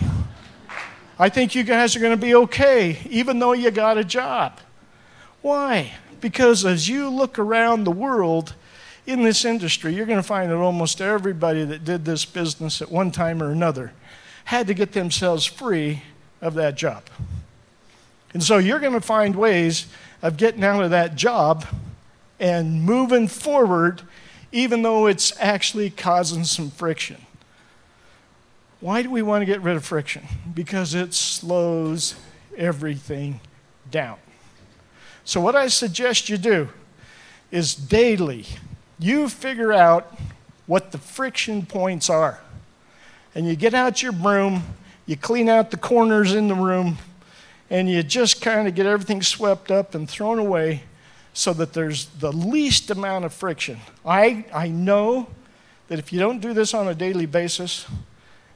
I 1.19 1.27
think 1.27 1.53
you 1.53 1.63
guys 1.63 1.97
are 1.97 1.99
going 1.99 2.17
to 2.17 2.25
be 2.25 2.33
okay, 2.33 2.99
even 3.09 3.39
though 3.39 3.51
you 3.51 3.71
got 3.71 3.97
a 3.97 4.05
job. 4.05 4.59
Why? 5.41 5.91
Because 6.21 6.63
as 6.63 6.87
you 6.87 7.09
look 7.09 7.37
around 7.37 7.83
the 7.83 7.91
world 7.91 8.55
in 9.05 9.23
this 9.23 9.43
industry, 9.43 9.93
you're 9.93 10.05
going 10.05 10.17
to 10.17 10.23
find 10.23 10.49
that 10.49 10.55
almost 10.55 11.01
everybody 11.01 11.65
that 11.65 11.83
did 11.83 12.05
this 12.05 12.23
business 12.23 12.81
at 12.81 12.89
one 12.89 13.11
time 13.11 13.43
or 13.43 13.51
another 13.51 13.91
had 14.45 14.67
to 14.67 14.73
get 14.73 14.93
themselves 14.93 15.45
free 15.45 16.03
of 16.43 16.53
that 16.55 16.75
job. 16.75 17.03
And 18.33 18.43
so 18.43 18.57
you're 18.57 18.79
going 18.79 18.93
to 18.93 19.01
find 19.01 19.35
ways 19.35 19.87
of 20.21 20.37
getting 20.37 20.63
out 20.63 20.83
of 20.83 20.91
that 20.91 21.15
job 21.15 21.65
and 22.39 22.83
moving 22.83 23.27
forward, 23.27 24.01
even 24.51 24.81
though 24.81 25.07
it's 25.07 25.33
actually 25.39 25.89
causing 25.89 26.43
some 26.43 26.69
friction. 26.69 27.17
Why 28.81 29.01
do 29.01 29.09
we 29.09 29.21
want 29.21 29.41
to 29.41 29.45
get 29.45 29.61
rid 29.61 29.77
of 29.77 29.85
friction? 29.85 30.23
Because 30.53 30.93
it 30.93 31.13
slows 31.13 32.15
everything 32.57 33.39
down. 33.89 34.17
So, 35.23 35.39
what 35.39 35.55
I 35.55 35.67
suggest 35.69 36.27
you 36.27 36.37
do 36.37 36.67
is 37.49 37.73
daily, 37.75 38.45
you 38.99 39.29
figure 39.29 39.71
out 39.71 40.17
what 40.65 40.91
the 40.91 40.97
friction 40.97 41.65
points 41.65 42.09
are. 42.09 42.39
And 43.33 43.47
you 43.47 43.55
get 43.55 43.73
out 43.73 44.03
your 44.03 44.11
broom 44.11 44.63
you 45.05 45.17
clean 45.17 45.49
out 45.49 45.71
the 45.71 45.77
corners 45.77 46.33
in 46.33 46.47
the 46.47 46.55
room, 46.55 46.97
and 47.69 47.89
you 47.89 48.03
just 48.03 48.41
kind 48.41 48.67
of 48.67 48.75
get 48.75 48.85
everything 48.85 49.21
swept 49.21 49.71
up 49.71 49.95
and 49.95 50.09
thrown 50.09 50.39
away 50.39 50.83
so 51.33 51.51
that 51.53 51.73
there's 51.73 52.05
the 52.05 52.31
least 52.31 52.91
amount 52.91 53.25
of 53.25 53.33
friction. 53.33 53.79
I, 54.05 54.45
I 54.53 54.67
know 54.67 55.27
that 55.87 55.99
if 55.99 56.13
you 56.13 56.19
don't 56.19 56.39
do 56.39 56.53
this 56.53 56.73
on 56.73 56.87
a 56.87 56.95
daily 56.95 57.25
basis, 57.25 57.85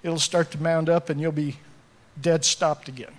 it'll 0.03 0.19
start 0.19 0.51
to 0.51 0.61
mound 0.61 0.89
up 0.89 1.09
and 1.09 1.19
you'll 1.19 1.31
be 1.31 1.57
dead 2.21 2.45
stopped 2.45 2.87
again. 2.87 3.13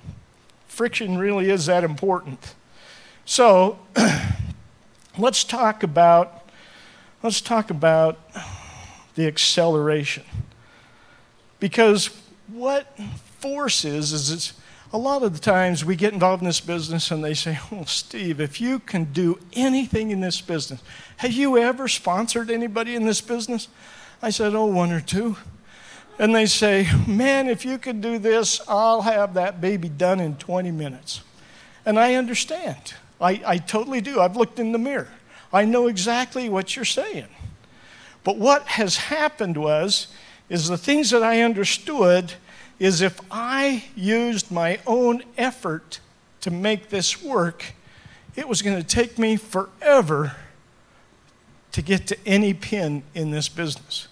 Friction 0.68 1.18
really 1.18 1.50
is 1.50 1.66
that 1.66 1.84
important. 1.84 2.54
So 3.24 3.78
let's 5.18 5.44
talk 5.44 5.82
about 5.82 6.48
let's 7.22 7.40
talk 7.40 7.70
about 7.70 8.18
the 9.16 9.26
acceleration. 9.26 10.22
Because 11.58 12.10
what 12.48 12.98
force 13.40 13.84
is, 13.84 14.12
is 14.12 14.30
it's 14.30 14.52
a 14.92 14.98
lot 14.98 15.22
of 15.22 15.34
the 15.34 15.38
times 15.38 15.84
we 15.84 15.96
get 15.96 16.14
involved 16.14 16.42
in 16.42 16.46
this 16.46 16.60
business 16.60 17.10
and 17.10 17.22
they 17.22 17.34
say, 17.34 17.58
Well, 17.70 17.86
Steve, 17.86 18.40
if 18.40 18.60
you 18.60 18.78
can 18.78 19.04
do 19.12 19.38
anything 19.52 20.10
in 20.10 20.20
this 20.20 20.40
business, 20.40 20.82
have 21.18 21.32
you 21.32 21.58
ever 21.58 21.88
sponsored 21.88 22.50
anybody 22.50 22.94
in 22.94 23.04
this 23.04 23.20
business? 23.20 23.68
I 24.22 24.30
said, 24.30 24.54
Oh, 24.54 24.66
one 24.66 24.90
or 24.90 25.00
two. 25.00 25.36
And 26.18 26.34
they 26.34 26.46
say, 26.46 26.88
Man, 27.06 27.48
if 27.48 27.64
you 27.64 27.76
could 27.76 28.00
do 28.00 28.18
this, 28.18 28.60
I'll 28.66 29.02
have 29.02 29.34
that 29.34 29.60
baby 29.60 29.88
done 29.88 30.20
in 30.20 30.36
20 30.36 30.70
minutes. 30.70 31.20
And 31.84 31.98
I 31.98 32.14
understand. 32.14 32.94
I, 33.20 33.42
I 33.46 33.58
totally 33.58 34.00
do. 34.00 34.20
I've 34.20 34.36
looked 34.36 34.58
in 34.58 34.72
the 34.72 34.78
mirror. 34.78 35.08
I 35.52 35.64
know 35.64 35.86
exactly 35.86 36.48
what 36.48 36.76
you're 36.76 36.84
saying. 36.84 37.28
But 38.24 38.36
what 38.36 38.66
has 38.68 38.96
happened 38.96 39.56
was, 39.56 40.08
is 40.48 40.68
the 40.68 40.78
things 40.78 41.10
that 41.10 41.22
I 41.22 41.42
understood 41.42 42.32
is 42.78 43.00
if 43.00 43.20
I 43.30 43.84
used 43.96 44.50
my 44.50 44.78
own 44.86 45.22
effort 45.36 46.00
to 46.40 46.50
make 46.50 46.88
this 46.88 47.22
work, 47.22 47.64
it 48.36 48.48
was 48.48 48.62
going 48.62 48.76
to 48.76 48.86
take 48.86 49.18
me 49.18 49.36
forever 49.36 50.36
to 51.72 51.82
get 51.82 52.06
to 52.06 52.16
any 52.26 52.54
pin 52.54 53.02
in 53.14 53.30
this 53.30 53.48
business. 53.48 54.08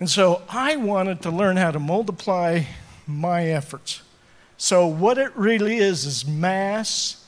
And 0.00 0.08
so 0.08 0.42
I 0.48 0.76
wanted 0.76 1.22
to 1.22 1.30
learn 1.30 1.56
how 1.56 1.70
to 1.70 1.78
multiply 1.78 2.62
my 3.06 3.46
efforts. 3.46 4.02
So, 4.56 4.86
what 4.86 5.18
it 5.18 5.34
really 5.36 5.76
is 5.76 6.04
is 6.04 6.26
mass 6.26 7.24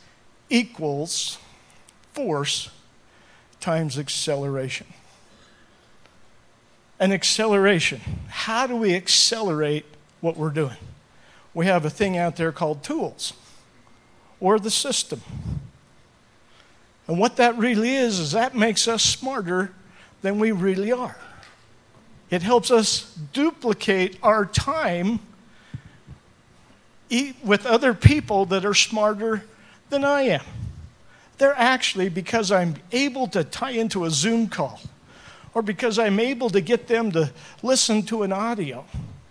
equals 0.49 1.39
force 2.13 2.71
times 3.61 3.99
acceleration. 3.99 4.87
An 7.01 7.11
acceleration. 7.13 8.01
How 8.29 8.67
do 8.69 8.77
we 8.77 8.95
accelerate 8.95 9.87
what 10.21 10.37
we're 10.37 10.51
doing? 10.51 10.77
We 11.55 11.67
have 11.67 11.85
a 11.85 11.91
thing 11.91 12.17
out 12.17 12.37
there 12.37 12.53
called 12.53 12.85
tools 12.85 13.33
or 14.39 14.61
the 14.61 14.71
system. 14.71 15.23
And 17.09 17.19
what 17.19 17.37
that 17.37 17.59
really 17.59 17.97
is, 17.97 18.21
is 18.21 18.33
that 18.33 18.55
makes 18.55 18.87
us 18.87 19.03
smarter 19.03 19.73
than 20.23 20.39
we 20.39 20.53
really 20.53 20.93
are. 20.93 21.17
It 22.31 22.43
helps 22.43 22.71
us 22.71 23.13
duplicate 23.33 24.17
our 24.23 24.47
time 24.47 25.19
with 27.43 27.67
other 27.67 27.95
people 27.95 28.47
that 28.47 28.65
are 28.65 28.75
smarter 28.75 29.43
than 29.89 30.05
I 30.05 30.23
am. 30.23 30.45
They're 31.39 31.59
actually, 31.59 32.11
because 32.11 32.53
I'm 32.53 32.77
able 32.93 33.27
to 33.29 33.43
tie 33.43 33.71
into 33.71 34.05
a 34.05 34.11
Zoom 34.11 34.47
call, 34.47 34.81
or 35.55 35.63
because 35.63 35.99
I'm 35.99 36.21
able 36.21 36.51
to 36.51 36.61
get 36.61 36.87
them 36.87 37.11
to 37.13 37.33
listen 37.63 38.03
to 38.05 38.23
an 38.23 38.33
audio, 38.33 38.85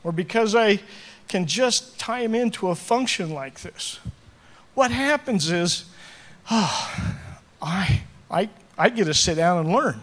or 0.03 0.12
because 0.12 0.55
I 0.55 0.79
can 1.27 1.45
just 1.45 1.99
tie 1.99 2.23
them 2.23 2.36
into 2.36 2.69
a 2.69 2.75
function 2.75 3.32
like 3.32 3.62
this. 3.62 3.99
What 4.73 4.91
happens 4.91 5.51
is, 5.51 5.86
oh, 6.49 7.15
I, 7.62 8.01
I, 8.29 8.49
I 8.77 8.89
get 8.89 9.05
to 9.05 9.13
sit 9.13 9.36
down 9.36 9.60
and 9.60 9.73
learn. 9.73 10.01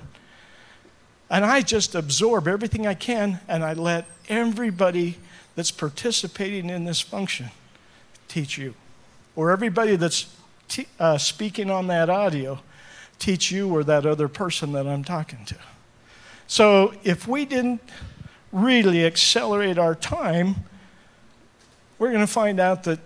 And 1.28 1.44
I 1.44 1.62
just 1.62 1.94
absorb 1.94 2.46
everything 2.46 2.86
I 2.86 2.94
can, 2.94 3.40
and 3.48 3.64
I 3.64 3.72
let 3.72 4.06
everybody 4.28 5.18
that's 5.56 5.70
participating 5.70 6.70
in 6.70 6.84
this 6.84 7.00
function 7.00 7.50
teach 8.28 8.56
you. 8.56 8.74
Or 9.34 9.50
everybody 9.50 9.96
that's 9.96 10.32
t- 10.68 10.86
uh, 11.00 11.18
speaking 11.18 11.70
on 11.70 11.88
that 11.88 12.08
audio 12.08 12.60
teach 13.18 13.50
you 13.50 13.74
or 13.74 13.82
that 13.84 14.06
other 14.06 14.28
person 14.28 14.72
that 14.72 14.86
I'm 14.86 15.02
talking 15.02 15.44
to. 15.46 15.56
So 16.46 16.94
if 17.02 17.26
we 17.26 17.44
didn't 17.44 17.82
really 18.52 19.04
accelerate 19.04 19.78
our 19.78 19.94
time, 19.94 20.56
we're 21.98 22.12
going 22.12 22.20
to 22.20 22.32
find 22.32 22.60
out 22.60 22.84
that 22.84 23.00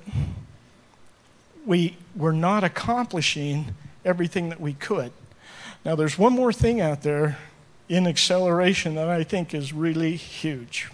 we 1.64 1.96
were 2.14 2.32
not 2.32 2.64
accomplishing 2.64 3.74
everything 4.04 4.48
that 4.48 4.60
we 4.60 4.72
could. 4.74 5.12
Now, 5.84 5.94
there's 5.94 6.18
one 6.18 6.32
more 6.32 6.52
thing 6.52 6.80
out 6.80 7.02
there 7.02 7.38
in 7.88 8.06
acceleration 8.06 8.94
that 8.96 9.08
I 9.08 9.24
think 9.24 9.54
is 9.54 9.72
really 9.72 10.16
huge. 10.16 10.88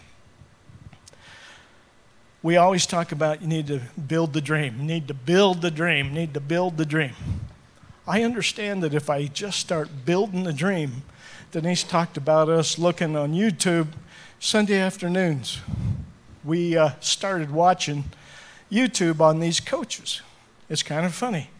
We 2.42 2.56
always 2.56 2.86
talk 2.86 3.10
about 3.10 3.42
you 3.42 3.48
need 3.48 3.66
to 3.66 3.80
build 4.06 4.32
the 4.32 4.40
dream, 4.40 4.76
you 4.78 4.84
need 4.84 5.08
to 5.08 5.14
build 5.14 5.62
the 5.62 5.70
dream, 5.70 6.14
need 6.14 6.32
to 6.34 6.40
build 6.40 6.76
the 6.76 6.86
dream. 6.86 7.14
I 8.06 8.22
understand 8.22 8.82
that 8.84 8.94
if 8.94 9.10
I 9.10 9.26
just 9.26 9.58
start 9.58 10.04
building 10.04 10.44
the 10.44 10.52
dream, 10.52 11.02
Denise 11.52 11.84
talked 11.84 12.16
about 12.16 12.48
us 12.48 12.76
looking 12.76 13.16
on 13.16 13.32
YouTube 13.32 13.86
Sunday 14.40 14.80
afternoons. 14.80 15.60
We 16.44 16.76
uh, 16.76 16.90
started 17.00 17.52
watching 17.52 18.04
YouTube 18.70 19.20
on 19.20 19.38
these 19.38 19.60
coaches. 19.60 20.22
It's 20.68 20.82
kind 20.82 21.06
of 21.06 21.14
funny. 21.14 21.50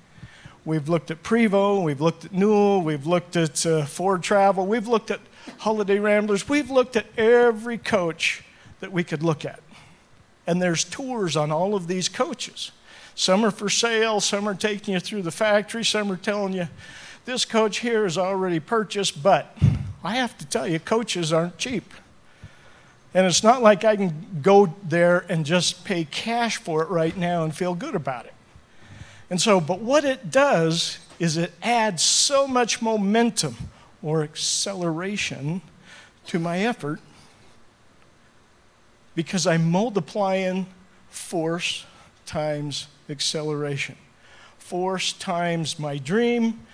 We've 0.65 0.89
looked 0.89 1.13
at 1.13 1.23
Prevost, 1.23 1.85
we've 1.85 2.01
looked 2.01 2.25
at 2.25 2.33
Newell, 2.33 2.83
we've 2.83 3.07
looked 3.07 3.37
at 3.37 3.65
uh, 3.65 3.85
Foretravel, 3.87 4.67
we've 4.67 4.89
looked 4.89 5.13
at 5.13 5.21
Holiday 5.59 6.01
Ramblers, 6.01 6.49
we've 6.49 6.71
looked 6.71 6.97
at 6.97 7.07
every 7.17 7.79
coach 7.79 8.43
that 8.81 8.91
we 8.91 9.05
could 9.05 9.23
look 9.23 9.45
at. 9.45 9.61
And 10.49 10.61
there's 10.61 10.83
tours 10.83 11.37
on 11.37 11.53
all 11.53 11.77
of 11.77 11.87
these 11.87 12.09
coaches. 12.09 12.73
Some 13.15 13.45
are 13.45 13.53
for 13.53 13.69
sale, 13.69 14.21
some 14.21 14.49
are 14.49 14.55
taking 14.55 14.95
you 14.95 15.01
through 15.01 15.23
the 15.23 15.31
factory, 15.31 15.85
some 15.85 16.11
are 16.11 16.17
telling 16.17 16.55
you 16.55 16.67
this 17.25 17.45
coach 17.45 17.79
here 17.79 18.07
is 18.07 18.17
already 18.17 18.61
purchased, 18.61 19.21
but 19.21 19.57
I 20.07 20.15
have 20.15 20.39
to 20.39 20.47
tell 20.47 20.69
you, 20.69 20.79
coaches 20.79 21.33
aren't 21.33 21.59
cheap. 21.59 21.93
And 23.13 23.27
it's 23.27 23.43
not 23.43 23.61
like 23.61 23.85
I 23.85 23.97
can 23.97 24.41
go 24.41 24.73
there 24.85 25.27
and 25.29 25.45
just 25.45 25.85
pay 25.85 26.05
cash 26.05 26.59
for 26.59 26.83
it 26.83 26.91
right 26.91 27.17
now 27.17 27.43
and 27.43 27.53
feel 27.53 27.75
good 27.75 27.97
about 27.97 28.25
it. 28.25 28.35
And 29.31 29.41
so, 29.41 29.61
but 29.61 29.81
what 29.81 30.05
it 30.05 30.31
does 30.31 31.01
is 31.19 31.37
it 31.37 31.53
adds 31.61 32.05
so 32.05 32.47
much 32.47 32.81
momentum 32.81 33.57
or 34.01 34.23
acceleration 34.23 35.61
to 36.27 36.39
my 36.39 36.61
effort 36.61 37.01
because 39.17 39.45
I'm 39.45 39.69
multiplying 39.73 40.67
force 41.09 41.85
times 42.27 42.87
acceleration. 43.09 43.97
Force 44.59 45.13
times 45.15 45.81
my 45.81 45.99
dream 45.99 46.66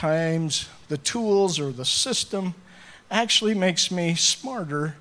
times 0.00 0.68
the 0.88 0.96
tools 0.96 1.60
or 1.60 1.70
the 1.72 1.84
system 1.84 2.54
actually 3.10 3.52
makes 3.52 3.90
me 3.90 4.14
smarter 4.14 4.96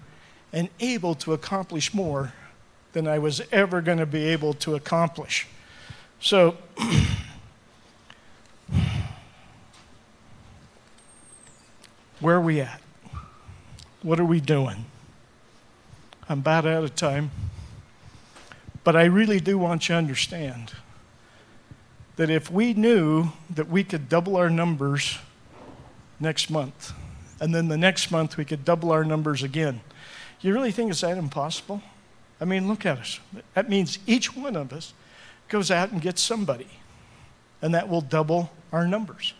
and 0.51 0.67
able 0.81 1.15
to 1.15 1.31
accomplish 1.31 1.93
more 1.93 2.33
than 2.91 3.07
I 3.07 3.17
was 3.17 3.41
ever 3.49 3.79
going 3.79 3.99
to 3.99 4.05
be 4.05 4.25
able 4.25 4.53
to 4.55 4.75
accomplish. 4.75 5.47
So, 6.19 6.57
where 12.19 12.35
are 12.35 12.41
we 12.41 12.59
at? 12.59 12.81
What 14.01 14.19
are 14.19 14.25
we 14.25 14.41
doing? 14.41 14.83
I'm 16.27 16.39
about 16.39 16.65
out 16.65 16.83
of 16.83 16.93
time. 16.95 17.31
But 18.83 18.97
I 18.97 19.05
really 19.05 19.39
do 19.39 19.57
want 19.57 19.87
you 19.87 19.93
to 19.93 19.97
understand 19.97 20.73
that 22.19 22.29
if 22.29 22.51
we 22.51 22.73
knew 22.73 23.29
that 23.49 23.69
we 23.69 23.81
could 23.81 24.09
double 24.09 24.35
our 24.35 24.49
numbers 24.49 25.17
next 26.19 26.49
month, 26.49 26.91
and 27.39 27.55
then 27.55 27.69
the 27.69 27.77
next 27.77 28.11
month 28.11 28.35
we 28.35 28.43
could 28.43 28.65
double 28.65 28.91
our 28.91 29.05
numbers 29.05 29.41
again, 29.41 29.79
you 30.41 30.53
really 30.53 30.73
think 30.73 30.91
it's 30.91 30.99
that 30.99 31.17
impossible? 31.17 31.81
I 32.41 32.43
mean, 32.43 32.67
look 32.67 32.85
at 32.85 32.97
us. 32.97 33.21
That 33.53 33.69
means 33.69 33.99
each 34.05 34.35
one 34.35 34.57
of 34.57 34.73
us 34.73 34.93
goes 35.47 35.71
out 35.71 35.91
and 35.93 36.01
gets 36.01 36.21
somebody, 36.21 36.67
and 37.61 37.73
that 37.73 37.87
will 37.87 38.01
double 38.01 38.51
our 38.73 38.85
numbers. 38.85 39.33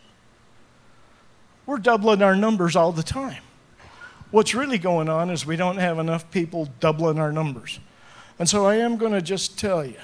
We're 1.65 1.79
doubling 1.79 2.21
our 2.21 2.37
numbers 2.37 2.77
all 2.77 2.93
the 2.93 3.03
time. 3.03 3.43
What's 4.31 4.55
really 4.55 4.77
going 4.77 5.09
on 5.09 5.29
is 5.29 5.45
we 5.45 5.57
don't 5.57 5.79
have 5.79 5.99
enough 5.99 6.31
people 6.31 6.69
doubling 6.79 7.19
our 7.19 7.33
numbers. 7.33 7.81
And 8.39 8.47
so 8.47 8.65
I 8.65 8.75
am 8.75 8.95
going 8.95 9.11
to 9.11 9.21
just 9.21 9.59
tell 9.59 9.83
you, 9.83 9.97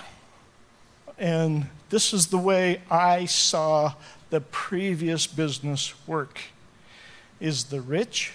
and 1.17 1.67
this 1.89 2.13
is 2.13 2.27
the 2.27 2.37
way 2.37 2.81
I 2.89 3.25
saw 3.25 3.93
the 4.29 4.41
previous 4.41 5.27
business 5.27 5.93
work 6.07 6.39
is 7.39 7.65
the 7.65 7.81
rich 7.81 8.33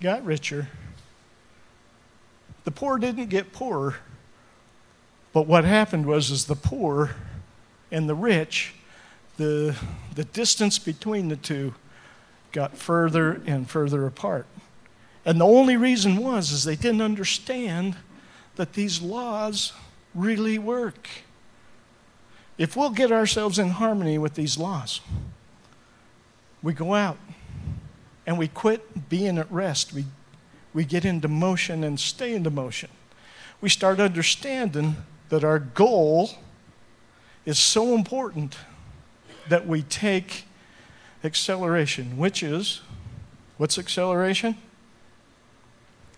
got 0.00 0.24
richer 0.24 0.68
the 2.64 2.70
poor 2.70 2.98
didn't 2.98 3.28
get 3.28 3.52
poorer 3.52 3.96
but 5.34 5.48
what 5.48 5.64
happened 5.64 6.06
was 6.06 6.30
is 6.30 6.44
the 6.44 6.54
poor 6.54 7.10
and 7.90 8.08
the 8.08 8.14
rich, 8.14 8.72
the, 9.36 9.76
the 10.14 10.24
distance 10.24 10.78
between 10.78 11.28
the 11.28 11.36
two 11.36 11.74
got 12.52 12.76
further 12.76 13.42
and 13.44 13.68
further 13.68 14.06
apart. 14.06 14.46
And 15.24 15.40
the 15.40 15.44
only 15.44 15.76
reason 15.76 16.18
was 16.18 16.52
is 16.52 16.62
they 16.62 16.76
didn't 16.76 17.02
understand 17.02 17.96
that 18.54 18.74
these 18.74 19.02
laws 19.02 19.72
really 20.14 20.56
work. 20.56 21.08
If 22.56 22.76
we'll 22.76 22.90
get 22.90 23.10
ourselves 23.10 23.58
in 23.58 23.70
harmony 23.70 24.16
with 24.18 24.34
these 24.34 24.56
laws, 24.56 25.00
we 26.62 26.72
go 26.72 26.94
out 26.94 27.18
and 28.26 28.38
we 28.38 28.48
quit 28.48 29.08
being 29.08 29.38
at 29.38 29.50
rest. 29.50 29.92
We, 29.92 30.04
we 30.72 30.84
get 30.84 31.04
into 31.04 31.28
motion 31.28 31.82
and 31.82 31.98
stay 31.98 32.34
into 32.34 32.50
motion. 32.50 32.90
We 33.60 33.68
start 33.68 33.98
understanding 34.00 34.96
that 35.30 35.42
our 35.42 35.58
goal 35.58 36.30
is 37.44 37.58
so 37.58 37.94
important 37.94 38.56
that 39.48 39.66
we 39.66 39.82
take 39.82 40.44
acceleration, 41.22 42.16
which 42.16 42.42
is 42.42 42.80
what's 43.56 43.78
acceleration? 43.78 44.56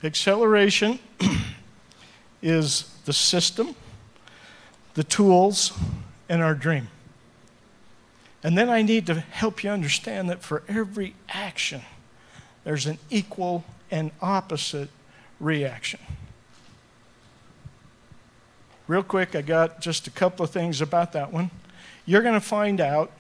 Acceleration 0.05 0.99
is 2.43 2.95
the 3.05 3.13
system, 3.13 3.75
the 4.95 5.05
tools, 5.05 5.73
and 6.29 6.43
our 6.43 6.55
dream. 6.55 6.89
And 8.43 8.57
then 8.57 8.69
I 8.69 8.83
need 8.83 9.07
to 9.07 9.15
help 9.15 9.65
you 9.65 9.71
understand 9.71 10.31
that 10.31 10.43
for 10.43 10.63
every 10.69 11.15
action, 11.29 11.83
there's 12.65 12.87
an 12.87 12.99
equal 13.11 13.65
and 13.91 14.11
opposite 14.21 14.91
reaction. 15.41 16.01
Real 18.89 19.03
quick, 19.03 19.35
I 19.35 19.43
got 19.43 19.81
just 19.81 20.07
a 20.07 20.11
couple 20.11 20.45
of 20.45 20.51
things 20.51 20.81
about 20.81 21.13
that 21.13 21.33
one. 21.33 21.51
You're 22.05 22.23
going 22.23 22.35
to 22.35 22.41
find 22.41 22.81
out 22.81 23.11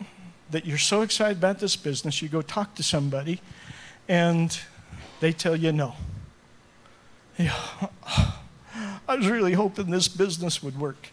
that 0.50 0.64
you're 0.64 0.78
so 0.78 1.02
excited 1.02 1.38
about 1.38 1.58
this 1.58 1.74
business, 1.74 2.22
you 2.22 2.28
go 2.28 2.40
talk 2.40 2.76
to 2.76 2.84
somebody, 2.84 3.40
and 4.08 4.56
they 5.18 5.32
tell 5.32 5.56
you 5.56 5.72
no. 5.72 5.94
Yeah, 7.36 7.56
I 9.08 9.16
was 9.16 9.28
really 9.28 9.54
hoping 9.54 9.90
this 9.90 10.08
business 10.08 10.62
would 10.62 10.78
work. 10.78 11.08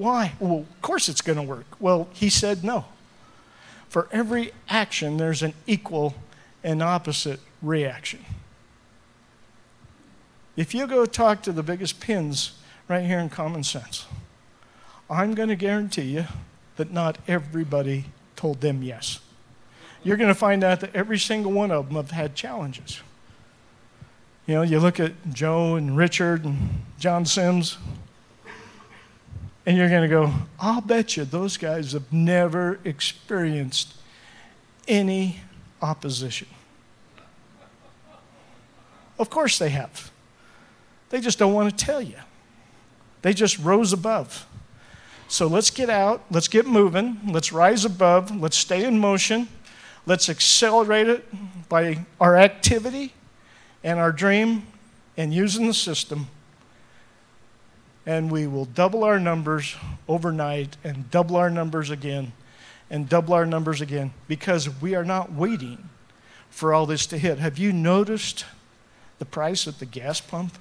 Why? 0.00 0.32
Well, 0.40 0.60
of 0.60 0.80
course 0.80 1.10
it's 1.10 1.20
going 1.20 1.36
to 1.36 1.42
work. 1.42 1.66
Well, 1.78 2.08
he 2.14 2.30
said 2.30 2.64
no. 2.64 2.86
For 3.90 4.08
every 4.10 4.52
action, 4.66 5.18
there's 5.18 5.42
an 5.42 5.52
equal 5.66 6.14
and 6.64 6.82
opposite 6.82 7.38
reaction. 7.60 8.24
If 10.56 10.74
you 10.74 10.86
go 10.86 11.04
talk 11.04 11.42
to 11.42 11.52
the 11.52 11.62
biggest 11.62 12.00
pins 12.00 12.52
right 12.88 13.04
here 13.04 13.18
in 13.18 13.28
common 13.28 13.62
sense, 13.62 14.06
I'm 15.10 15.34
going 15.34 15.50
to 15.50 15.54
guarantee 15.54 16.04
you 16.12 16.24
that 16.76 16.90
not 16.90 17.18
everybody 17.28 18.06
told 18.36 18.62
them 18.62 18.82
yes. 18.82 19.18
You're 20.02 20.16
going 20.16 20.28
to 20.28 20.34
find 20.34 20.64
out 20.64 20.80
that 20.80 20.96
every 20.96 21.18
single 21.18 21.52
one 21.52 21.70
of 21.70 21.88
them 21.88 21.96
have 21.96 22.12
had 22.12 22.34
challenges. 22.34 23.02
You 24.46 24.54
know, 24.54 24.62
you 24.62 24.80
look 24.80 24.98
at 24.98 25.12
Joe 25.30 25.74
and 25.74 25.94
Richard 25.94 26.46
and 26.46 26.84
John 26.98 27.26
Sims, 27.26 27.76
and 29.70 29.78
you're 29.78 29.88
going 29.88 30.02
to 30.02 30.08
go, 30.08 30.32
I'll 30.58 30.80
bet 30.80 31.16
you 31.16 31.24
those 31.24 31.56
guys 31.56 31.92
have 31.92 32.12
never 32.12 32.80
experienced 32.82 33.94
any 34.88 35.38
opposition. 35.80 36.48
Of 39.16 39.30
course 39.30 39.60
they 39.60 39.68
have. 39.68 40.10
They 41.10 41.20
just 41.20 41.38
don't 41.38 41.52
want 41.52 41.70
to 41.70 41.84
tell 41.84 42.02
you. 42.02 42.16
They 43.22 43.32
just 43.32 43.60
rose 43.60 43.92
above. 43.92 44.44
So 45.28 45.46
let's 45.46 45.70
get 45.70 45.88
out, 45.88 46.24
let's 46.32 46.48
get 46.48 46.66
moving, 46.66 47.20
let's 47.28 47.52
rise 47.52 47.84
above, 47.84 48.36
let's 48.36 48.56
stay 48.56 48.82
in 48.82 48.98
motion, 48.98 49.46
let's 50.04 50.28
accelerate 50.28 51.06
it 51.06 51.68
by 51.68 52.06
our 52.20 52.36
activity 52.36 53.14
and 53.84 54.00
our 54.00 54.10
dream 54.10 54.66
and 55.16 55.32
using 55.32 55.68
the 55.68 55.74
system. 55.74 56.26
And 58.06 58.30
we 58.30 58.46
will 58.46 58.64
double 58.64 59.04
our 59.04 59.20
numbers 59.20 59.76
overnight 60.08 60.76
and 60.82 61.10
double 61.10 61.36
our 61.36 61.50
numbers 61.50 61.90
again 61.90 62.32
and 62.90 63.08
double 63.08 63.34
our 63.34 63.46
numbers 63.46 63.80
again 63.80 64.12
because 64.26 64.80
we 64.80 64.94
are 64.94 65.04
not 65.04 65.32
waiting 65.32 65.88
for 66.50 66.74
all 66.74 66.86
this 66.86 67.06
to 67.06 67.18
hit. 67.18 67.38
Have 67.38 67.58
you 67.58 67.72
noticed 67.72 68.44
the 69.18 69.24
price 69.24 69.68
at 69.68 69.78
the 69.78 69.86
gas 69.86 70.20
pump? 70.20 70.58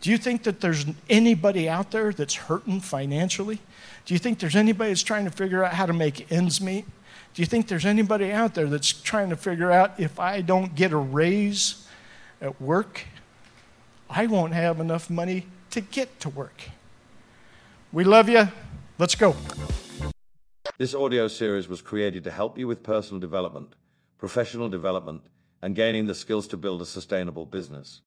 Do 0.00 0.10
you 0.10 0.18
think 0.18 0.42
that 0.44 0.60
there's 0.60 0.84
anybody 1.08 1.68
out 1.68 1.90
there 1.90 2.12
that's 2.12 2.34
hurting 2.34 2.80
financially? 2.80 3.60
Do 4.04 4.14
you 4.14 4.18
think 4.18 4.38
there's 4.38 4.56
anybody 4.56 4.90
that's 4.90 5.02
trying 5.02 5.24
to 5.24 5.30
figure 5.30 5.64
out 5.64 5.74
how 5.74 5.86
to 5.86 5.92
make 5.92 6.30
ends 6.32 6.60
meet? 6.60 6.84
Do 7.34 7.42
you 7.42 7.46
think 7.46 7.68
there's 7.68 7.86
anybody 7.86 8.32
out 8.32 8.54
there 8.54 8.66
that's 8.66 8.92
trying 8.92 9.30
to 9.30 9.36
figure 9.36 9.70
out 9.70 9.92
if 9.98 10.18
I 10.18 10.40
don't 10.40 10.74
get 10.74 10.92
a 10.92 10.96
raise 10.96 11.86
at 12.40 12.60
work, 12.60 13.04
I 14.08 14.26
won't 14.26 14.52
have 14.52 14.80
enough 14.80 15.08
money 15.08 15.46
to 15.70 15.80
get 15.80 16.18
to 16.20 16.28
work? 16.28 16.64
We 17.92 18.04
love 18.04 18.28
you. 18.28 18.48
Let's 18.98 19.16
go. 19.16 19.34
This 20.78 20.94
audio 20.94 21.26
series 21.26 21.68
was 21.68 21.82
created 21.82 22.22
to 22.22 22.30
help 22.30 22.56
you 22.56 22.68
with 22.68 22.84
personal 22.84 23.18
development, 23.18 23.74
professional 24.16 24.68
development, 24.68 25.22
and 25.60 25.74
gaining 25.74 26.06
the 26.06 26.14
skills 26.14 26.46
to 26.48 26.56
build 26.56 26.80
a 26.80 26.86
sustainable 26.86 27.46
business. 27.46 28.02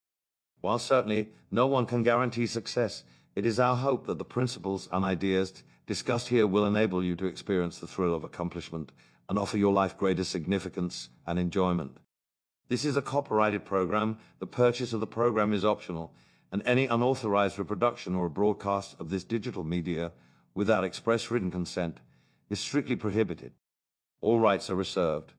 While 0.62 0.80
certainly 0.80 1.30
no 1.52 1.68
one 1.68 1.86
can 1.86 2.02
guarantee 2.02 2.48
success, 2.48 3.04
it 3.36 3.46
is 3.46 3.60
our 3.60 3.76
hope 3.76 4.08
that 4.08 4.18
the 4.18 4.24
principles 4.24 4.88
and 4.90 5.04
ideas 5.04 5.64
discussed 5.86 6.30
here 6.30 6.48
will 6.48 6.66
enable 6.66 7.04
you 7.04 7.18
to 7.18 7.26
experience 7.26 7.80
the 7.80 7.88
thrill 7.88 8.16
of 8.16 8.24
accomplishment 8.24 8.94
and 9.28 9.38
offer 9.38 9.58
your 9.58 9.74
life 9.74 9.98
greater 9.98 10.24
significance 10.24 11.10
and 11.28 11.38
enjoyment. 11.38 11.98
This 12.70 12.86
is 12.86 12.96
a 12.96 13.02
copyrighted 13.02 13.66
program. 13.66 14.18
The 14.40 14.48
purchase 14.48 14.94
of 14.94 15.02
the 15.02 15.08
program 15.08 15.52
is 15.52 15.66
optional, 15.66 16.14
and 16.54 16.62
any 16.68 16.86
unauthorized 16.86 17.58
reproduction 17.58 18.14
or 18.14 18.30
broadcast 18.30 18.96
of 19.00 19.10
this 19.10 19.24
digital 19.24 19.64
media 19.64 20.12
without 20.54 20.84
express 20.84 21.32
written 21.32 21.50
consent 21.50 21.98
is 22.52 22.60
strictly 22.60 22.96
prohibited. 22.96 23.52
All 24.22 24.40
rights 24.40 24.70
are 24.70 24.76
reserved. 24.76 25.32